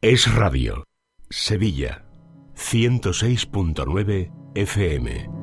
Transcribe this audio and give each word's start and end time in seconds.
Es 0.00 0.32
Radio, 0.32 0.84
Sevilla, 1.28 2.04
106.9 2.54 4.30
FM. 4.54 5.37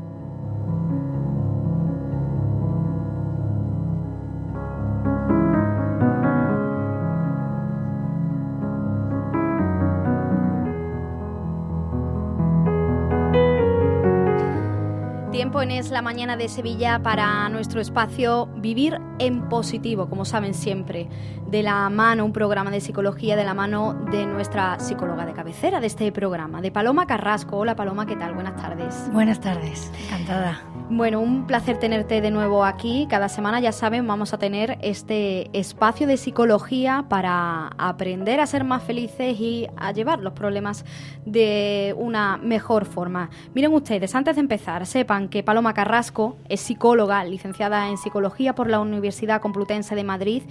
Es 15.71 15.89
la 15.89 16.03
Mañana 16.03 16.37
de 16.37 16.47
Sevilla 16.47 17.01
para 17.01 17.49
nuestro 17.49 17.81
espacio 17.81 18.45
Vivir 18.57 18.99
en 19.17 19.49
Positivo, 19.49 20.07
como 20.07 20.23
saben 20.23 20.53
siempre, 20.53 21.09
de 21.47 21.63
la 21.63 21.89
mano, 21.89 22.23
un 22.23 22.33
programa 22.33 22.69
de 22.69 22.79
psicología 22.79 23.35
de 23.35 23.43
la 23.43 23.55
mano 23.55 23.93
de 24.11 24.27
nuestra 24.27 24.79
psicóloga 24.79 25.25
de 25.25 25.33
cabecera 25.33 25.79
de 25.79 25.87
este 25.87 26.11
programa, 26.11 26.61
de 26.61 26.71
Paloma 26.71 27.07
Carrasco. 27.07 27.57
Hola 27.57 27.75
Paloma, 27.75 28.05
¿qué 28.05 28.15
tal? 28.15 28.35
Buenas 28.35 28.55
tardes. 28.61 29.09
Buenas 29.11 29.41
tardes, 29.41 29.91
encantada. 30.05 30.61
Bueno, 30.87 31.19
un 31.19 31.47
placer 31.47 31.79
tenerte 31.79 32.21
de 32.21 32.29
nuevo 32.29 32.63
aquí. 32.63 33.07
Cada 33.09 33.27
semana, 33.27 33.59
ya 33.59 33.71
saben, 33.71 34.05
vamos 34.05 34.35
a 34.35 34.37
tener 34.37 34.77
este 34.83 35.49
espacio 35.57 36.05
de 36.05 36.15
psicología 36.15 37.05
para 37.09 37.69
aprender 37.79 38.39
a 38.39 38.45
ser 38.45 38.63
más 38.63 38.83
felices 38.83 39.39
y 39.39 39.67
a 39.77 39.91
llevar 39.93 40.19
los 40.19 40.33
problemas 40.33 40.85
de 41.25 41.95
una 41.97 42.37
mejor 42.37 42.85
forma. 42.85 43.31
Miren 43.55 43.73
ustedes, 43.73 44.13
antes 44.13 44.35
de 44.35 44.41
empezar, 44.41 44.85
sepan 44.85 45.27
que 45.27 45.41
Paloma 45.41 45.73
Carrasco 45.73 46.37
es 46.49 46.61
psicóloga, 46.61 47.23
licenciada 47.23 47.89
en 47.89 47.97
psicología 47.97 48.53
por 48.53 48.69
la 48.69 48.79
Universidad 48.79 49.41
Complutense 49.41 49.95
de 49.95 50.03
Madrid 50.03 50.43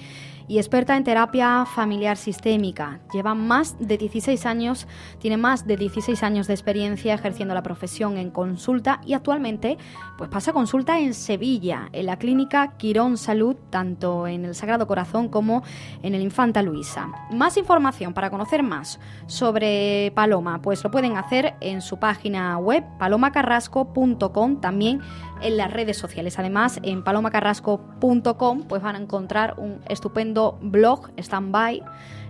y 0.47 0.59
experta 0.59 0.97
en 0.97 1.05
terapia 1.05 1.65
familiar 1.65 2.17
sistémica. 2.17 3.01
Lleva 3.13 3.35
más 3.35 3.77
de 3.79 3.97
16 3.97 4.45
años, 4.47 4.87
tiene 5.19 5.37
más 5.37 5.67
de 5.67 5.77
16 5.77 6.23
años 6.23 6.47
de 6.47 6.55
experiencia 6.55 7.15
ejerciendo 7.15 7.55
la 7.55 7.63
profesión 7.63 8.17
en 8.19 8.31
consulta 8.31 9.01
y 9.07 9.15
actualmente 9.15 9.79
pues 10.19 10.24
pasa 10.29 10.53
consulta 10.53 10.99
en 10.99 11.15
Sevilla, 11.15 11.89
en 11.93 12.07
la 12.07 12.19
clínica 12.19 12.77
Quirón 12.77 13.17
Salud, 13.17 13.57
tanto 13.71 14.27
en 14.27 14.45
el 14.45 14.55
Sagrado 14.55 14.87
Corazón 14.87 15.29
como 15.29 15.63
en 16.03 16.15
el 16.15 16.23
Infanta 16.23 16.63
Luisa. 16.63 17.09
Más 17.33 17.57
información 17.57 18.15
para 18.15 18.31
conocer 18.31 18.63
más 18.63 19.01
sobre 19.27 20.13
Paloma, 20.15 20.63
pues 20.63 20.83
lo 20.85 20.91
pueden 20.91 21.17
hacer 21.17 21.55
en 21.61 21.81
su 21.81 21.99
página 21.99 22.59
web 22.59 22.85
palomacarrasco.com, 22.99 24.61
también 24.61 25.01
en 25.41 25.57
las 25.57 25.73
redes 25.73 25.97
sociales. 25.97 26.39
Además, 26.39 26.81
en 26.83 27.05
palomacarrasco.com 27.05 28.63
pues 28.69 28.83
van 28.83 28.97
a 28.97 28.99
encontrar 28.99 29.55
un 29.59 29.81
estupendo 29.89 30.59
blog 30.61 31.11
standby 31.19 31.83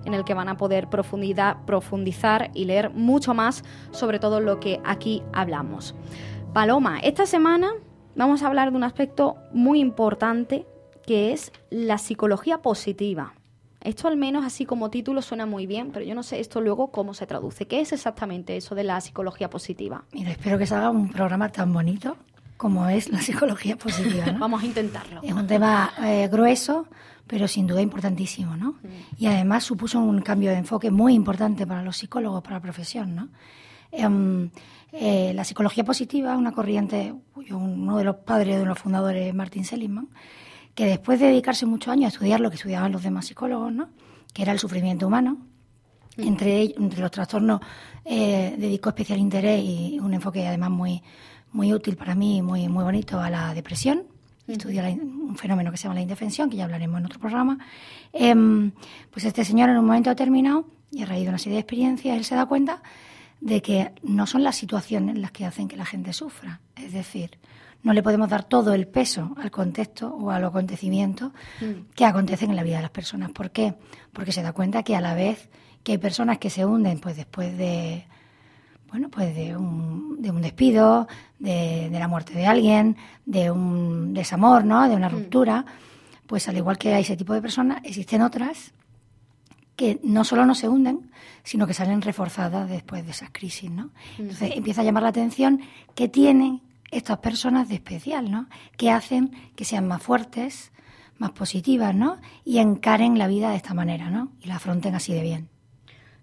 en 0.04 0.14
el 0.14 0.24
que 0.24 0.34
van 0.34 0.48
a 0.48 0.56
poder 0.56 0.88
profundizar 0.88 2.50
y 2.54 2.64
leer 2.64 2.90
mucho 2.90 3.34
más 3.34 3.64
sobre 3.90 4.18
todo 4.18 4.40
lo 4.40 4.60
que 4.60 4.80
aquí 4.84 5.22
hablamos. 5.32 5.94
Paloma, 6.54 7.00
esta 7.00 7.26
semana 7.26 7.72
vamos 8.14 8.44
a 8.44 8.46
hablar 8.46 8.70
de 8.70 8.76
un 8.76 8.84
aspecto 8.84 9.36
muy 9.52 9.80
importante 9.80 10.64
que 11.04 11.32
es 11.32 11.50
la 11.68 11.98
psicología 11.98 12.58
positiva. 12.58 13.34
Esto 13.80 14.06
al 14.06 14.16
menos 14.16 14.44
así 14.44 14.64
como 14.64 14.88
título 14.88 15.20
suena 15.20 15.46
muy 15.46 15.66
bien, 15.66 15.90
pero 15.90 16.04
yo 16.04 16.14
no 16.14 16.22
sé 16.22 16.38
esto 16.38 16.60
luego 16.60 16.92
cómo 16.92 17.12
se 17.12 17.26
traduce. 17.26 17.66
¿Qué 17.66 17.80
es 17.80 17.92
exactamente 17.92 18.56
eso 18.56 18.76
de 18.76 18.84
la 18.84 19.00
psicología 19.00 19.50
positiva? 19.50 20.04
Mira, 20.12 20.30
espero 20.30 20.56
que 20.56 20.64
salga 20.64 20.90
un 20.90 21.10
programa 21.10 21.48
tan 21.48 21.72
bonito 21.72 22.16
como 22.56 22.88
es 22.88 23.08
la 23.08 23.20
psicología 23.20 23.76
positiva. 23.76 24.26
Vamos 24.38 24.62
a 24.62 24.66
intentarlo. 24.66 25.22
Es 25.24 25.32
un 25.32 25.48
tema 25.48 25.92
eh, 26.04 26.28
grueso, 26.30 26.86
pero 27.26 27.48
sin 27.48 27.66
duda 27.66 27.82
importantísimo, 27.82 28.56
¿no? 28.56 28.74
Mm. 28.74 29.18
Y 29.18 29.26
además 29.26 29.64
supuso 29.64 29.98
un 29.98 30.20
cambio 30.20 30.52
de 30.52 30.58
enfoque 30.58 30.92
muy 30.92 31.14
importante 31.14 31.66
para 31.66 31.82
los 31.82 31.96
psicólogos, 31.96 32.44
para 32.44 32.58
la 32.58 32.62
profesión, 32.62 33.16
¿no? 33.16 33.28
Em, 33.90 34.50
eh, 34.96 35.32
la 35.34 35.42
psicología 35.42 35.82
positiva, 35.82 36.36
una 36.36 36.52
corriente, 36.52 37.12
uno 37.50 37.98
de 37.98 38.04
los 38.04 38.16
padres, 38.16 38.60
de 38.60 38.64
los 38.64 38.78
fundadores, 38.78 39.34
Martin 39.34 39.64
Seligman, 39.64 40.08
que 40.72 40.86
después 40.86 41.18
de 41.18 41.26
dedicarse 41.26 41.66
muchos 41.66 41.92
años 41.92 42.04
a 42.04 42.08
estudiar 42.14 42.38
lo 42.38 42.48
que 42.48 42.56
estudiaban 42.56 42.92
los 42.92 43.02
demás 43.02 43.26
psicólogos, 43.26 43.72
¿no? 43.72 43.88
que 44.32 44.42
era 44.42 44.52
el 44.52 44.60
sufrimiento 44.60 45.08
humano, 45.08 45.38
entre, 46.16 46.74
entre 46.78 47.00
los 47.00 47.10
trastornos 47.10 47.60
eh, 48.04 48.54
dedicó 48.56 48.90
especial 48.90 49.18
interés 49.18 49.64
y 49.64 49.98
un 49.98 50.14
enfoque 50.14 50.46
además 50.46 50.70
muy, 50.70 51.02
muy 51.50 51.72
útil 51.74 51.96
para 51.96 52.14
mí, 52.14 52.40
muy, 52.40 52.68
muy 52.68 52.84
bonito, 52.84 53.18
a 53.18 53.30
la 53.30 53.52
depresión. 53.52 54.04
Estudió 54.46 54.84
un 54.84 55.36
fenómeno 55.36 55.72
que 55.72 55.76
se 55.76 55.84
llama 55.84 55.96
la 55.96 56.02
indefensión, 56.02 56.48
que 56.48 56.56
ya 56.56 56.64
hablaremos 56.64 57.00
en 57.00 57.06
otro 57.06 57.18
programa. 57.18 57.58
Em, 58.12 58.70
pues 59.10 59.24
este 59.24 59.44
señor 59.44 59.70
en 59.70 59.78
un 59.78 59.86
momento 59.86 60.10
determinado, 60.10 60.66
y 60.92 61.02
a 61.02 61.06
raíz 61.06 61.24
de 61.24 61.30
una 61.30 61.38
serie 61.38 61.54
de 61.54 61.60
experiencias, 61.62 62.16
él 62.16 62.24
se 62.24 62.36
da 62.36 62.46
cuenta 62.46 62.80
de 63.40 63.62
que 63.62 63.92
no 64.02 64.26
son 64.26 64.42
las 64.42 64.56
situaciones 64.56 65.18
las 65.18 65.32
que 65.32 65.44
hacen 65.44 65.68
que 65.68 65.76
la 65.76 65.84
gente 65.84 66.12
sufra. 66.12 66.60
Es 66.76 66.92
decir, 66.92 67.38
no 67.82 67.92
le 67.92 68.02
podemos 68.02 68.28
dar 68.28 68.44
todo 68.44 68.72
el 68.72 68.86
peso 68.86 69.34
al 69.36 69.50
contexto 69.50 70.08
o 70.08 70.30
a 70.30 70.40
los 70.40 70.50
acontecimientos 70.50 71.32
mm. 71.60 71.92
que 71.94 72.04
acontecen 72.04 72.50
en 72.50 72.56
la 72.56 72.62
vida 72.62 72.76
de 72.76 72.82
las 72.82 72.90
personas. 72.90 73.30
¿Por 73.32 73.50
qué? 73.50 73.74
Porque 74.12 74.32
se 74.32 74.42
da 74.42 74.52
cuenta 74.52 74.82
que 74.82 74.96
a 74.96 75.00
la 75.00 75.14
vez 75.14 75.48
que 75.82 75.92
hay 75.92 75.98
personas 75.98 76.38
que 76.38 76.50
se 76.50 76.64
hunden 76.64 76.98
pues 76.98 77.16
después 77.16 77.56
de 77.58 78.06
bueno, 78.94 79.08
pues 79.08 79.34
de 79.34 79.56
un, 79.56 80.22
de 80.22 80.30
un 80.30 80.40
despido, 80.40 81.08
de, 81.40 81.90
la 81.90 82.06
muerte 82.06 82.32
de 82.32 82.46
alguien, 82.46 82.96
de 83.26 83.50
un 83.50 84.14
desamor, 84.14 84.64
¿no? 84.64 84.88
De 84.88 84.94
una 84.94 85.08
mm. 85.08 85.12
ruptura, 85.12 85.64
pues 86.28 86.48
al 86.48 86.56
igual 86.56 86.78
que 86.78 86.94
hay 86.94 87.02
ese 87.02 87.16
tipo 87.16 87.34
de 87.34 87.42
personas, 87.42 87.80
existen 87.82 88.22
otras 88.22 88.72
que 89.76 90.00
no 90.02 90.24
solo 90.24 90.46
no 90.46 90.54
se 90.54 90.68
hunden, 90.68 91.10
sino 91.42 91.66
que 91.66 91.74
salen 91.74 92.02
reforzadas 92.02 92.68
después 92.68 93.04
de 93.04 93.10
esas 93.10 93.30
crisis, 93.32 93.70
¿no? 93.70 93.90
Entonces 94.18 94.52
empieza 94.54 94.80
a 94.80 94.84
llamar 94.84 95.02
la 95.02 95.08
atención 95.10 95.60
qué 95.94 96.08
tienen 96.08 96.62
estas 96.90 97.18
personas 97.18 97.68
de 97.68 97.76
especial, 97.76 98.30
¿no? 98.30 98.46
Que 98.76 98.90
hacen 98.90 99.32
que 99.56 99.64
sean 99.64 99.88
más 99.88 100.02
fuertes, 100.02 100.72
más 101.18 101.32
positivas, 101.32 101.94
¿no? 101.94 102.18
Y 102.44 102.58
encaren 102.58 103.18
la 103.18 103.26
vida 103.26 103.50
de 103.50 103.56
esta 103.56 103.74
manera, 103.74 104.10
¿no? 104.10 104.30
Y 104.40 104.48
la 104.48 104.56
afronten 104.56 104.94
así 104.94 105.12
de 105.12 105.22
bien. 105.22 105.48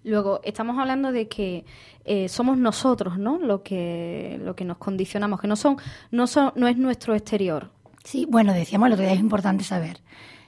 Luego, 0.04 0.42
estamos 0.44 0.80
hablando 0.80 1.12
de 1.12 1.28
que 1.28 1.66
eh, 2.06 2.28
somos 2.28 2.58
nosotros, 2.58 3.20
¿no? 3.20 3.38
Lo 3.38 3.62
que, 3.62 4.40
lo 4.42 4.56
que 4.56 4.66
nos 4.66 4.78
condicionamos, 4.78 5.40
que 5.40 5.48
no, 5.48 5.56
son, 5.56 5.78
no, 6.10 6.26
son, 6.26 6.54
no 6.56 6.68
es 6.68 6.78
nuestro 6.78 7.14
exterior. 7.14 7.72
Sí, 8.04 8.26
bueno, 8.28 8.54
decíamos 8.54 8.88
el 8.88 8.94
otro 8.94 9.06
día, 9.06 9.14
es 9.14 9.20
importante 9.20 9.64
saber 9.64 10.02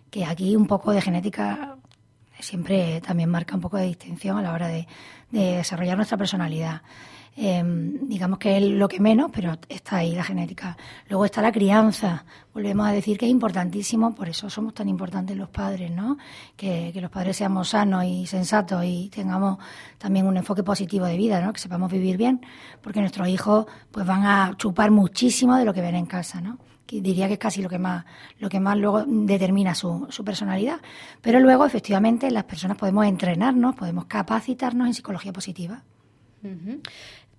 que 0.10 0.26
aquí 0.26 0.56
un 0.56 0.66
poco 0.66 0.92
de 0.92 1.02
genética 1.02 1.78
siempre 2.44 3.02
también 3.02 3.30
marca 3.30 3.56
un 3.56 3.62
poco 3.62 3.78
de 3.78 3.86
distinción 3.86 4.38
a 4.38 4.42
la 4.42 4.54
hora 4.54 4.68
de 4.68 4.86
desarrollar 5.32 5.98
nuestra 5.98 6.18
personalidad. 6.18 6.82
Em, 7.36 8.08
digamos 8.08 8.38
que 8.38 8.58
es 8.58 8.64
lo 8.64 8.88
que 8.88 9.00
menos, 9.00 9.32
pero 9.34 9.58
está 9.68 9.98
ahí 9.98 10.14
la 10.14 10.24
genética. 10.24 10.78
Luego 11.10 11.26
está 11.26 11.42
la 11.42 11.52
crianza. 11.52 12.26
Volvemos 12.54 12.88
a 12.88 12.92
decir 12.92 13.18
que 13.18 13.26
es 13.26 13.32
importantísimo, 13.32 14.14
por 14.14 14.30
eso 14.30 14.52
somos 14.52 14.76
tan 14.76 14.88
importantes 14.88 15.36
los 15.36 15.50
padres, 15.50 15.90
¿no? 15.90 16.18
Que, 16.56 16.92
los 17.02 17.10
padres 17.10 17.38
seamos 17.38 17.70
sanos 17.70 18.06
y 18.06 18.28
sensatos 18.28 18.84
y 18.86 19.10
tengamos 19.10 19.58
también 19.98 20.28
un 20.28 20.38
enfoque 20.38 20.62
positivo 20.64 21.06
de 21.06 21.18
vida, 21.18 21.42
¿no? 21.42 21.52
Que 21.54 21.60
sepamos 21.60 21.92
vivir 21.92 22.18
bien, 22.18 22.40
porque 22.82 23.00
nuestros 23.00 23.28
hijos 23.28 23.66
pues 23.90 24.06
van 24.06 24.26
a 24.26 24.54
chupar 24.58 24.92
muchísimo 24.92 25.56
de 25.56 25.66
lo 25.66 25.74
que 25.74 25.82
ven 25.82 25.96
en 25.96 26.06
casa, 26.06 26.40
¿no? 26.40 26.60
Diría 26.88 27.28
que 27.28 27.34
es 27.34 27.40
casi 27.40 27.64
lo 27.64 27.70
que 27.70 27.80
más 27.80 28.06
lo 28.38 28.50
que 28.50 28.60
más 28.60 28.78
luego 28.78 29.04
determina 29.08 29.74
su, 29.74 30.06
su 30.10 30.24
personalidad 30.24 30.80
pero 31.22 31.40
luego 31.40 31.66
efectivamente 31.66 32.30
las 32.30 32.44
personas 32.44 32.78
podemos 32.78 33.08
entrenarnos 33.08 33.74
podemos 33.74 34.06
capacitarnos 34.06 34.86
en 34.86 34.94
psicología 34.94 35.34
positiva 35.34 35.82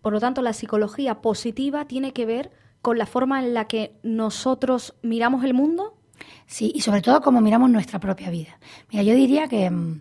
por 0.04 0.12
lo 0.12 0.20
tanto, 0.20 0.42
la 0.42 0.53
psicología 0.53 1.22
positiva 1.22 1.87
tiene 1.87 2.12
que 2.12 2.26
ver 2.26 2.50
con 2.82 2.98
la 2.98 3.06
forma 3.06 3.42
en 3.42 3.54
la 3.54 3.65
que 3.65 3.97
nosotros 4.03 4.92
miramos 5.00 5.44
el 5.44 5.54
mundo. 5.54 5.97
Sí, 6.47 6.70
y 6.75 6.82
sobre 6.82 7.00
todo 7.00 7.22
cómo 7.22 7.41
miramos 7.41 7.70
nuestra 7.70 7.98
propia 7.98 8.28
vida. 8.28 8.59
Mira, 8.92 9.03
yo 9.03 9.15
diría 9.15 9.48
que, 9.48 9.70
mm, 9.70 10.00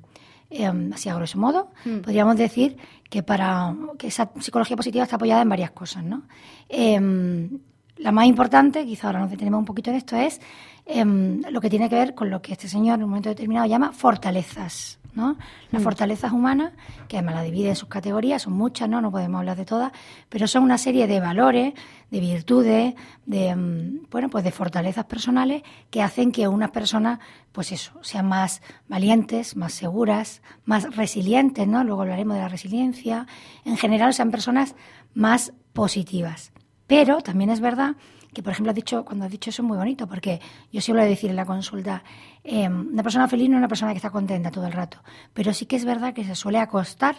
em, 0.50 0.92
así 0.92 1.08
a 1.08 1.16
grosso 1.16 1.40
modo, 1.40 1.72
mm. 1.86 2.00
podríamos 2.00 2.36
decir 2.36 2.76
que 3.10 3.24
para 3.24 3.74
que 3.98 4.08
esa 4.08 4.30
psicología 4.42 4.76
positiva 4.76 5.06
está 5.06 5.16
apoyada 5.16 5.42
en 5.42 5.48
varias 5.48 5.72
cosas, 5.72 6.04
¿no? 6.04 6.24
Em, 6.68 7.60
la 7.96 8.12
más 8.12 8.26
importante, 8.26 8.86
quizá 8.86 9.08
ahora 9.08 9.22
nos 9.22 9.32
detenemos 9.32 9.60
un 9.60 9.66
poquito 9.66 9.90
en 9.90 9.96
esto, 9.96 10.18
es 10.18 10.42
em, 10.86 11.44
lo 11.50 11.62
que 11.62 11.70
tiene 11.70 11.88
que 11.88 11.96
ver 11.96 12.14
con 12.14 12.30
lo 12.30 12.42
que 12.42 12.52
este 12.52 12.68
señor 12.68 12.96
en 12.96 13.06
un 13.06 13.10
momento 13.12 13.30
determinado 13.30 13.68
llama 13.68 13.94
fortalezas. 13.94 15.00
¿No? 15.16 15.38
Las 15.72 15.82
mm. 15.82 15.84
fortalezas 15.84 16.32
humanas, 16.32 16.74
que 17.08 17.18
además 17.18 17.36
la 17.36 17.44
divide 17.44 17.70
en 17.70 17.76
sus 17.76 17.90
categorías, 17.90 18.44
son 18.44 18.54
muchas, 18.54 18.90
¿no? 18.90 19.02
No 19.02 19.12
podemos 19.12 19.40
hablar 19.40 19.58
de 19.58 19.66
todas, 19.66 19.92
pero 20.30 20.48
son 20.48 20.64
una 20.64 20.78
serie 20.78 21.08
de 21.08 21.20
valores, 21.20 21.74
de 22.12 22.20
virtudes, 22.20 22.96
de, 23.26 23.56
mm, 23.56 24.08
bueno, 24.10 24.30
pues 24.30 24.44
de 24.44 24.52
fortalezas 24.52 25.06
personales 25.06 25.64
que 25.90 26.02
hacen 26.02 26.32
que 26.32 26.48
unas 26.48 26.72
personas, 26.72 27.20
pues 27.52 27.72
eso, 27.72 27.94
sean 28.02 28.28
más 28.28 28.62
valientes, 28.88 29.56
más 29.56 29.74
seguras, 29.74 30.42
más 30.66 30.96
resilientes, 30.96 31.68
¿no? 31.68 31.84
Luego 31.84 32.02
hablaremos 32.02 32.36
de 32.36 32.42
la 32.42 32.50
resiliencia. 32.50 33.28
En 33.66 33.78
general, 33.78 34.14
sean 34.14 34.32
personas 34.32 34.76
más 35.14 35.54
positivas. 35.74 36.52
Pero 36.88 37.22
también 37.22 37.50
es 37.50 37.60
verdad 37.60 37.96
que, 38.34 38.44
por 38.44 38.54
ejemplo, 38.54 38.72
has 38.72 38.76
dicho, 38.76 39.06
cuando 39.06 39.26
has 39.26 39.32
dicho 39.32 39.50
eso 39.50 39.62
es 39.62 39.68
muy 39.68 39.78
bonito, 39.78 40.08
porque 40.08 40.42
yo 40.72 40.82
suelo 40.82 41.04
decir 41.04 41.30
en 41.30 41.36
la 41.36 41.46
consulta, 41.46 42.04
eh, 42.44 42.68
una 42.68 43.04
persona 43.04 43.28
feliz 43.28 43.50
no 43.50 43.56
es 43.56 43.60
una 43.60 43.68
persona 43.68 43.92
que 43.92 43.98
está 43.98 44.10
contenta 44.10 44.52
todo 44.52 44.66
el 44.66 44.74
rato, 44.74 45.02
pero 45.34 45.54
sí 45.54 45.66
que 45.66 45.76
es 45.76 45.86
verdad 45.86 46.14
que 46.14 46.24
se 46.24 46.36
suele 46.36 46.60
acostar 46.60 47.16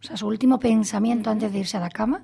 o 0.00 0.06
sea, 0.06 0.16
su 0.16 0.26
último 0.26 0.58
pensamiento 0.58 1.30
antes 1.30 1.52
de 1.52 1.58
irse 1.58 1.76
a 1.76 1.80
la 1.80 1.90
cama, 1.90 2.22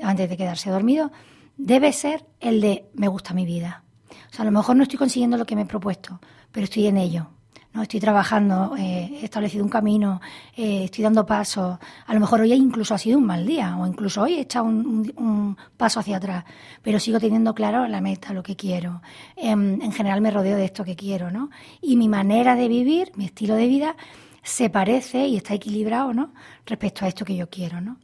antes 0.00 0.28
de 0.28 0.36
quedarse 0.36 0.70
dormido, 0.70 1.10
debe 1.56 1.92
ser 1.92 2.26
el 2.40 2.60
de 2.60 2.86
me 2.94 3.08
gusta 3.08 3.34
mi 3.34 3.44
vida. 3.44 3.84
O 4.30 4.34
sea, 4.34 4.42
a 4.42 4.46
lo 4.46 4.52
mejor 4.52 4.76
no 4.76 4.84
estoy 4.84 4.98
consiguiendo 4.98 5.36
lo 5.36 5.44
que 5.44 5.56
me 5.56 5.62
he 5.62 5.66
propuesto, 5.66 6.20
pero 6.50 6.64
estoy 6.64 6.86
en 6.86 6.96
ello. 6.96 7.30
No 7.72 7.82
estoy 7.82 8.00
trabajando, 8.00 8.74
eh, 8.76 9.18
he 9.22 9.24
establecido 9.24 9.64
un 9.64 9.70
camino, 9.70 10.20
eh, 10.54 10.84
estoy 10.84 11.04
dando 11.04 11.24
pasos. 11.24 11.78
A 12.06 12.12
lo 12.12 12.20
mejor 12.20 12.42
hoy 12.42 12.52
incluso 12.52 12.94
ha 12.94 12.98
sido 12.98 13.18
un 13.18 13.24
mal 13.24 13.46
día, 13.46 13.76
o 13.78 13.86
incluso 13.86 14.22
hoy 14.22 14.34
he 14.34 14.40
echado 14.40 14.66
un, 14.66 15.56
paso 15.76 16.00
hacia 16.00 16.18
atrás, 16.18 16.44
pero 16.82 17.00
sigo 17.00 17.18
teniendo 17.18 17.54
claro 17.54 17.88
la 17.88 18.02
meta, 18.02 18.34
lo 18.34 18.42
que 18.42 18.56
quiero. 18.56 19.00
En, 19.36 19.80
en, 19.80 19.92
general 19.92 20.20
me 20.20 20.30
rodeo 20.30 20.56
de 20.56 20.66
esto 20.66 20.84
que 20.84 20.96
quiero, 20.96 21.30
¿no? 21.30 21.48
Y 21.80 21.96
mi 21.96 22.08
manera 22.08 22.56
de 22.56 22.68
vivir, 22.68 23.12
mi 23.16 23.24
estilo 23.24 23.54
de 23.54 23.66
vida, 23.66 23.96
se 24.42 24.68
parece 24.68 25.26
y 25.26 25.36
está 25.36 25.54
equilibrado, 25.54 26.12
¿no? 26.12 26.34
Respecto 26.66 27.04
a 27.04 27.08
esto 27.08 27.24
que 27.24 27.36
yo 27.36 27.48
quiero, 27.48 27.80
¿no? 27.80 27.96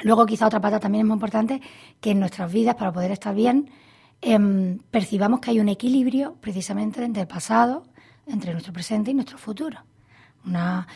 Luego, 0.00 0.26
quizá 0.26 0.46
otra 0.46 0.60
pata 0.60 0.80
también 0.80 1.02
es 1.02 1.06
muy 1.06 1.14
importante, 1.14 1.60
que 2.00 2.12
en 2.12 2.20
nuestras 2.20 2.52
vidas, 2.52 2.74
para 2.76 2.92
poder 2.92 3.10
estar 3.10 3.34
bien, 3.34 3.70
em, 4.20 4.78
percibamos 4.90 5.40
que 5.40 5.50
hay 5.50 5.60
un 5.60 5.68
equilibrio 5.68 6.36
precisamente 6.40 7.04
entre 7.04 7.22
el 7.22 7.28
pasado, 7.28 7.84
entre 8.28 8.52
nuestro 8.52 8.72
presente 8.72 9.10
y 9.10 9.14
nuestro 9.14 9.38
futuro. 9.38 9.78
Una, 10.44 10.86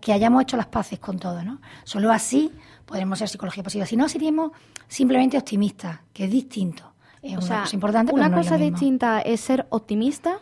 que, 0.00 0.12
hayamos 0.12 0.42
hecho 0.42 0.56
las 0.56 0.66
paces 0.66 0.98
con 0.98 1.18
todo, 1.18 1.42
¿no? 1.42 1.60
Solo 1.84 2.10
así 2.10 2.52
podremos 2.84 3.18
ser 3.18 3.28
psicología 3.28 3.62
positiva. 3.62 3.86
Si 3.86 3.96
no, 3.96 4.08
seríamos 4.08 4.50
simplemente 4.88 5.38
optimistas, 5.38 6.00
que 6.12 6.24
es 6.24 6.30
distinto. 6.30 6.92
Es 7.22 7.36
una 7.36 7.62
cosa 7.62 7.76
importante. 7.76 8.12
Una 8.12 8.32
cosa 8.32 8.56
distinta 8.56 9.20
es 9.20 9.40
ser 9.40 9.66
optimista 9.70 10.38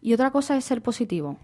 y 0.00 0.12
otra 0.14 0.30
cosa 0.30 0.56
es 0.56 0.64
ser 0.64 0.82
positivo. 0.82 1.38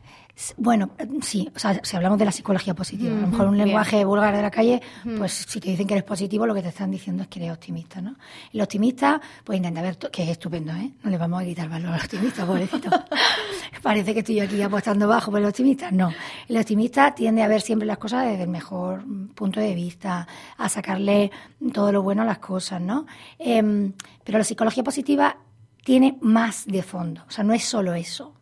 Bueno, 0.56 0.90
sí, 1.20 1.50
o 1.55 1.58
sea, 1.58 1.81
si 1.82 1.96
hablamos 1.96 2.19
de 2.19 2.25
la 2.25 2.32
psicología 2.32 2.73
positiva, 2.73 3.17
a 3.17 3.20
lo 3.20 3.26
mejor 3.26 3.49
un 3.49 3.58
lenguaje 3.58 4.05
vulgar 4.05 4.35
de 4.35 4.43
la 4.43 4.50
calle, 4.50 4.81
pues 5.17 5.32
si 5.32 5.58
te 5.58 5.70
dicen 5.70 5.87
que 5.87 5.94
eres 5.94 6.05
positivo, 6.05 6.46
lo 6.46 6.55
que 6.55 6.62
te 6.62 6.69
están 6.69 6.90
diciendo 6.90 7.25
es 7.25 7.29
que 7.29 7.40
eres 7.40 7.52
optimista, 7.52 8.00
¿no? 8.00 8.17
El 8.52 8.61
optimista, 8.61 9.20
pues 9.43 9.56
intenta 9.56 9.82
ver, 9.82 9.99
que 9.99 10.23
es 10.23 10.29
estupendo, 10.29 10.73
¿eh? 10.75 10.93
No 11.02 11.11
le 11.11 11.19
vamos 11.19 11.43
a 11.43 11.44
quitar 11.44 11.69
valor 11.69 11.93
al 11.93 12.00
optimista, 12.00 12.46
pobrecito. 12.46 12.88
Parece 13.82 14.14
que 14.14 14.20
estoy 14.20 14.38
aquí 14.38 14.62
apostando 14.62 15.08
bajo 15.08 15.32
por 15.32 15.40
el 15.40 15.46
optimista. 15.46 15.90
No, 15.90 16.12
el 16.49 16.56
optimista 16.56 17.14
tiende 17.14 17.43
a 17.43 17.49
ver 17.49 17.61
siempre 17.61 17.87
las 17.87 17.99
cosas 17.99 18.26
desde 18.26 18.44
el 18.44 18.49
mejor 18.49 19.05
punto 19.34 19.58
de 19.58 19.75
vista, 19.75 20.26
a 20.56 20.69
sacarle 20.69 21.32
todo 21.73 21.91
lo 21.91 22.02
bueno 22.02 22.23
a 22.23 22.25
las 22.25 22.38
cosas, 22.38 22.81
¿no? 22.81 23.06
Em, 23.38 23.93
pero 24.23 24.38
la 24.38 24.44
psicología 24.44 24.84
positiva 24.84 25.37
tiene 25.84 26.17
más 26.20 26.64
de 26.67 26.82
fondo, 26.82 27.25
o 27.26 27.31
sea, 27.31 27.43
no 27.43 27.55
es 27.55 27.64
solo 27.64 27.94
eso. 27.94 28.38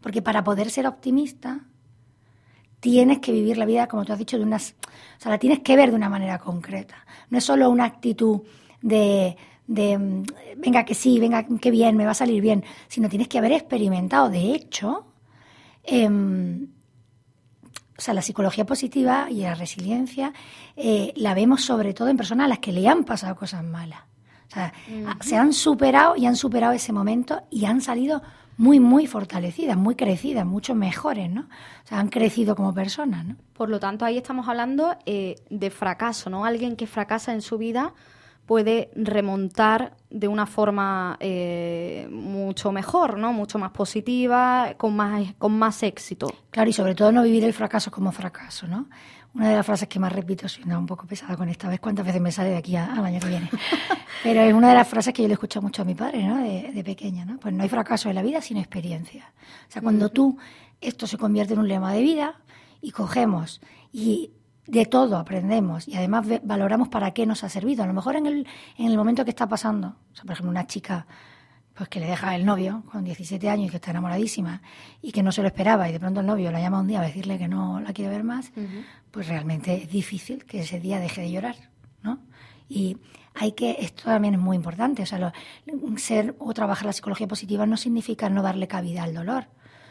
Porque 0.00 0.22
para 0.22 0.42
poder 0.44 0.70
ser 0.70 0.86
optimista, 0.86 1.60
tienes 2.80 3.18
que 3.18 3.32
vivir 3.32 3.58
la 3.58 3.66
vida, 3.66 3.86
como 3.86 4.04
tú 4.04 4.12
has 4.12 4.18
dicho, 4.18 4.38
de 4.38 4.44
unas. 4.44 4.74
O 5.18 5.20
sea, 5.20 5.30
la 5.30 5.38
tienes 5.38 5.60
que 5.60 5.76
ver 5.76 5.90
de 5.90 5.96
una 5.96 6.08
manera 6.08 6.38
concreta. 6.38 6.96
No 7.28 7.38
es 7.38 7.44
solo 7.44 7.70
una 7.70 7.84
actitud 7.84 8.40
de, 8.80 9.36
de 9.66 10.24
venga 10.56 10.84
que 10.84 10.94
sí, 10.94 11.20
venga 11.20 11.46
que 11.60 11.70
bien, 11.70 11.96
me 11.96 12.04
va 12.04 12.12
a 12.12 12.14
salir 12.14 12.40
bien, 12.40 12.64
sino 12.88 13.08
tienes 13.08 13.28
que 13.28 13.38
haber 13.38 13.52
experimentado. 13.52 14.28
De 14.30 14.54
hecho, 14.54 15.06
em, 15.84 16.68
o 17.96 18.00
sea, 18.00 18.14
la 18.14 18.22
psicología 18.22 18.64
positiva 18.64 19.28
y 19.30 19.42
la 19.42 19.54
resiliencia 19.54 20.32
eh, 20.74 21.12
la 21.16 21.34
vemos 21.34 21.62
sobre 21.62 21.92
todo 21.92 22.08
en 22.08 22.16
personas 22.16 22.46
a 22.46 22.48
las 22.48 22.58
que 22.58 22.72
le 22.72 22.88
han 22.88 23.04
pasado 23.04 23.36
cosas 23.36 23.62
malas. 23.62 24.00
O 24.50 24.52
sea, 24.54 24.72
se 25.20 25.36
han 25.36 25.52
superado 25.52 26.16
y 26.16 26.26
han 26.26 26.34
superado 26.34 26.72
ese 26.72 26.92
momento 26.92 27.42
y 27.50 27.66
han 27.66 27.80
salido 27.80 28.20
muy, 28.60 28.78
muy 28.78 29.06
fortalecidas, 29.06 29.74
muy 29.74 29.94
crecidas, 29.94 30.44
mucho 30.44 30.74
mejores, 30.74 31.30
¿no? 31.30 31.48
O 31.82 31.86
sea, 31.86 31.98
han 31.98 32.08
crecido 32.08 32.54
como 32.54 32.74
personas, 32.74 33.24
¿no? 33.24 33.36
Por 33.54 33.70
lo 33.70 33.80
tanto, 33.80 34.04
ahí 34.04 34.18
estamos 34.18 34.48
hablando 34.48 34.98
eh, 35.06 35.36
de 35.48 35.70
fracaso, 35.70 36.28
¿no? 36.28 36.44
Alguien 36.44 36.76
que 36.76 36.86
fracasa 36.86 37.32
en 37.32 37.40
su 37.40 37.56
vida 37.56 37.94
puede 38.44 38.90
remontar 38.94 39.96
de 40.10 40.28
una 40.28 40.44
forma 40.44 41.16
eh, 41.20 42.06
mucho 42.10 42.70
mejor, 42.70 43.16
¿no? 43.16 43.32
Mucho 43.32 43.58
más 43.58 43.70
positiva, 43.70 44.74
con 44.76 44.94
más, 44.94 45.32
con 45.38 45.58
más 45.58 45.82
éxito. 45.82 46.30
Claro, 46.50 46.68
y 46.68 46.74
sobre 46.74 46.94
todo 46.94 47.12
no 47.12 47.22
vivir 47.22 47.44
el 47.44 47.54
fracaso 47.54 47.90
como 47.90 48.12
fracaso, 48.12 48.66
¿no? 48.66 48.88
Una 49.34 49.50
de 49.50 49.56
las 49.56 49.66
frases 49.66 49.88
que 49.88 49.98
más 49.98 50.12
repito, 50.12 50.48
soy 50.48 50.64
un 50.64 50.86
poco 50.86 51.06
pesada 51.06 51.36
con 51.36 51.48
esta 51.48 51.68
vez, 51.68 51.80
cuántas 51.80 52.04
veces 52.04 52.20
me 52.20 52.32
sale 52.32 52.50
de 52.50 52.56
aquí 52.56 52.76
al 52.76 53.04
año 53.04 53.20
que 53.20 53.28
viene. 53.28 53.50
Pero 54.22 54.42
es 54.42 54.52
una 54.52 54.70
de 54.70 54.74
las 54.74 54.88
frases 54.88 55.14
que 55.14 55.22
yo 55.22 55.28
le 55.28 55.34
escucho 55.34 55.62
mucho 55.62 55.82
a 55.82 55.84
mi 55.84 55.94
padre, 55.94 56.24
¿no? 56.26 56.38
De, 56.38 56.72
de, 56.72 56.84
pequeña, 56.84 57.24
¿no? 57.24 57.38
Pues 57.38 57.54
no 57.54 57.62
hay 57.62 57.68
fracaso 57.68 58.08
en 58.08 58.16
la 58.16 58.22
vida 58.22 58.40
sino 58.40 58.60
experiencia. 58.60 59.32
O 59.68 59.72
sea, 59.72 59.82
cuando 59.82 60.08
tú, 60.10 60.36
esto 60.80 61.06
se 61.06 61.16
convierte 61.16 61.54
en 61.54 61.60
un 61.60 61.68
lema 61.68 61.92
de 61.92 62.02
vida 62.02 62.40
y 62.80 62.90
cogemos 62.90 63.60
y 63.92 64.32
de 64.66 64.86
todo 64.86 65.16
aprendemos 65.16 65.88
y 65.88 65.96
además 65.96 66.26
valoramos 66.42 66.88
para 66.88 67.12
qué 67.12 67.26
nos 67.26 67.44
ha 67.44 67.48
servido. 67.48 67.82
A 67.82 67.86
lo 67.86 67.92
mejor 67.94 68.16
en 68.16 68.26
el, 68.26 68.46
en 68.78 68.86
el 68.86 68.96
momento 68.96 69.24
que 69.24 69.30
está 69.30 69.48
pasando, 69.48 69.96
o 70.12 70.14
sea, 70.14 70.24
por 70.24 70.32
ejemplo, 70.32 70.50
una 70.50 70.66
chica 70.66 71.06
pues 71.80 71.88
que 71.88 71.98
le 71.98 72.08
deja 72.08 72.36
el 72.36 72.44
novio 72.44 72.82
con 72.92 73.04
17 73.04 73.48
años 73.48 73.68
y 73.68 73.70
que 73.70 73.76
está 73.76 73.90
enamoradísima 73.92 74.60
y 75.00 75.12
que 75.12 75.22
no 75.22 75.32
se 75.32 75.40
lo 75.40 75.48
esperaba 75.48 75.88
y 75.88 75.92
de 75.92 75.98
pronto 75.98 76.20
el 76.20 76.26
novio 76.26 76.52
la 76.52 76.60
llama 76.60 76.78
un 76.78 76.86
día 76.86 77.00
a 77.00 77.02
decirle 77.02 77.38
que 77.38 77.48
no 77.48 77.80
la 77.80 77.94
quiere 77.94 78.10
ver 78.10 78.22
más, 78.22 78.52
pues 79.10 79.28
realmente 79.28 79.84
es 79.84 79.90
difícil 79.90 80.44
que 80.44 80.60
ese 80.60 80.78
día 80.78 81.00
deje 81.00 81.22
de 81.22 81.30
llorar, 81.30 81.56
¿no? 82.02 82.18
Y 82.68 82.98
hay 83.34 83.52
que, 83.52 83.78
esto 83.80 84.02
también 84.04 84.34
es 84.34 84.40
muy 84.40 84.56
importante, 84.56 85.04
o 85.04 85.06
sea, 85.06 85.32
ser 85.96 86.36
o 86.38 86.52
trabajar 86.52 86.84
la 86.84 86.92
psicología 86.92 87.26
positiva 87.26 87.64
no 87.64 87.78
significa 87.78 88.28
no 88.28 88.42
darle 88.42 88.68
cabida 88.68 89.02
al 89.02 89.14
dolor. 89.14 89.46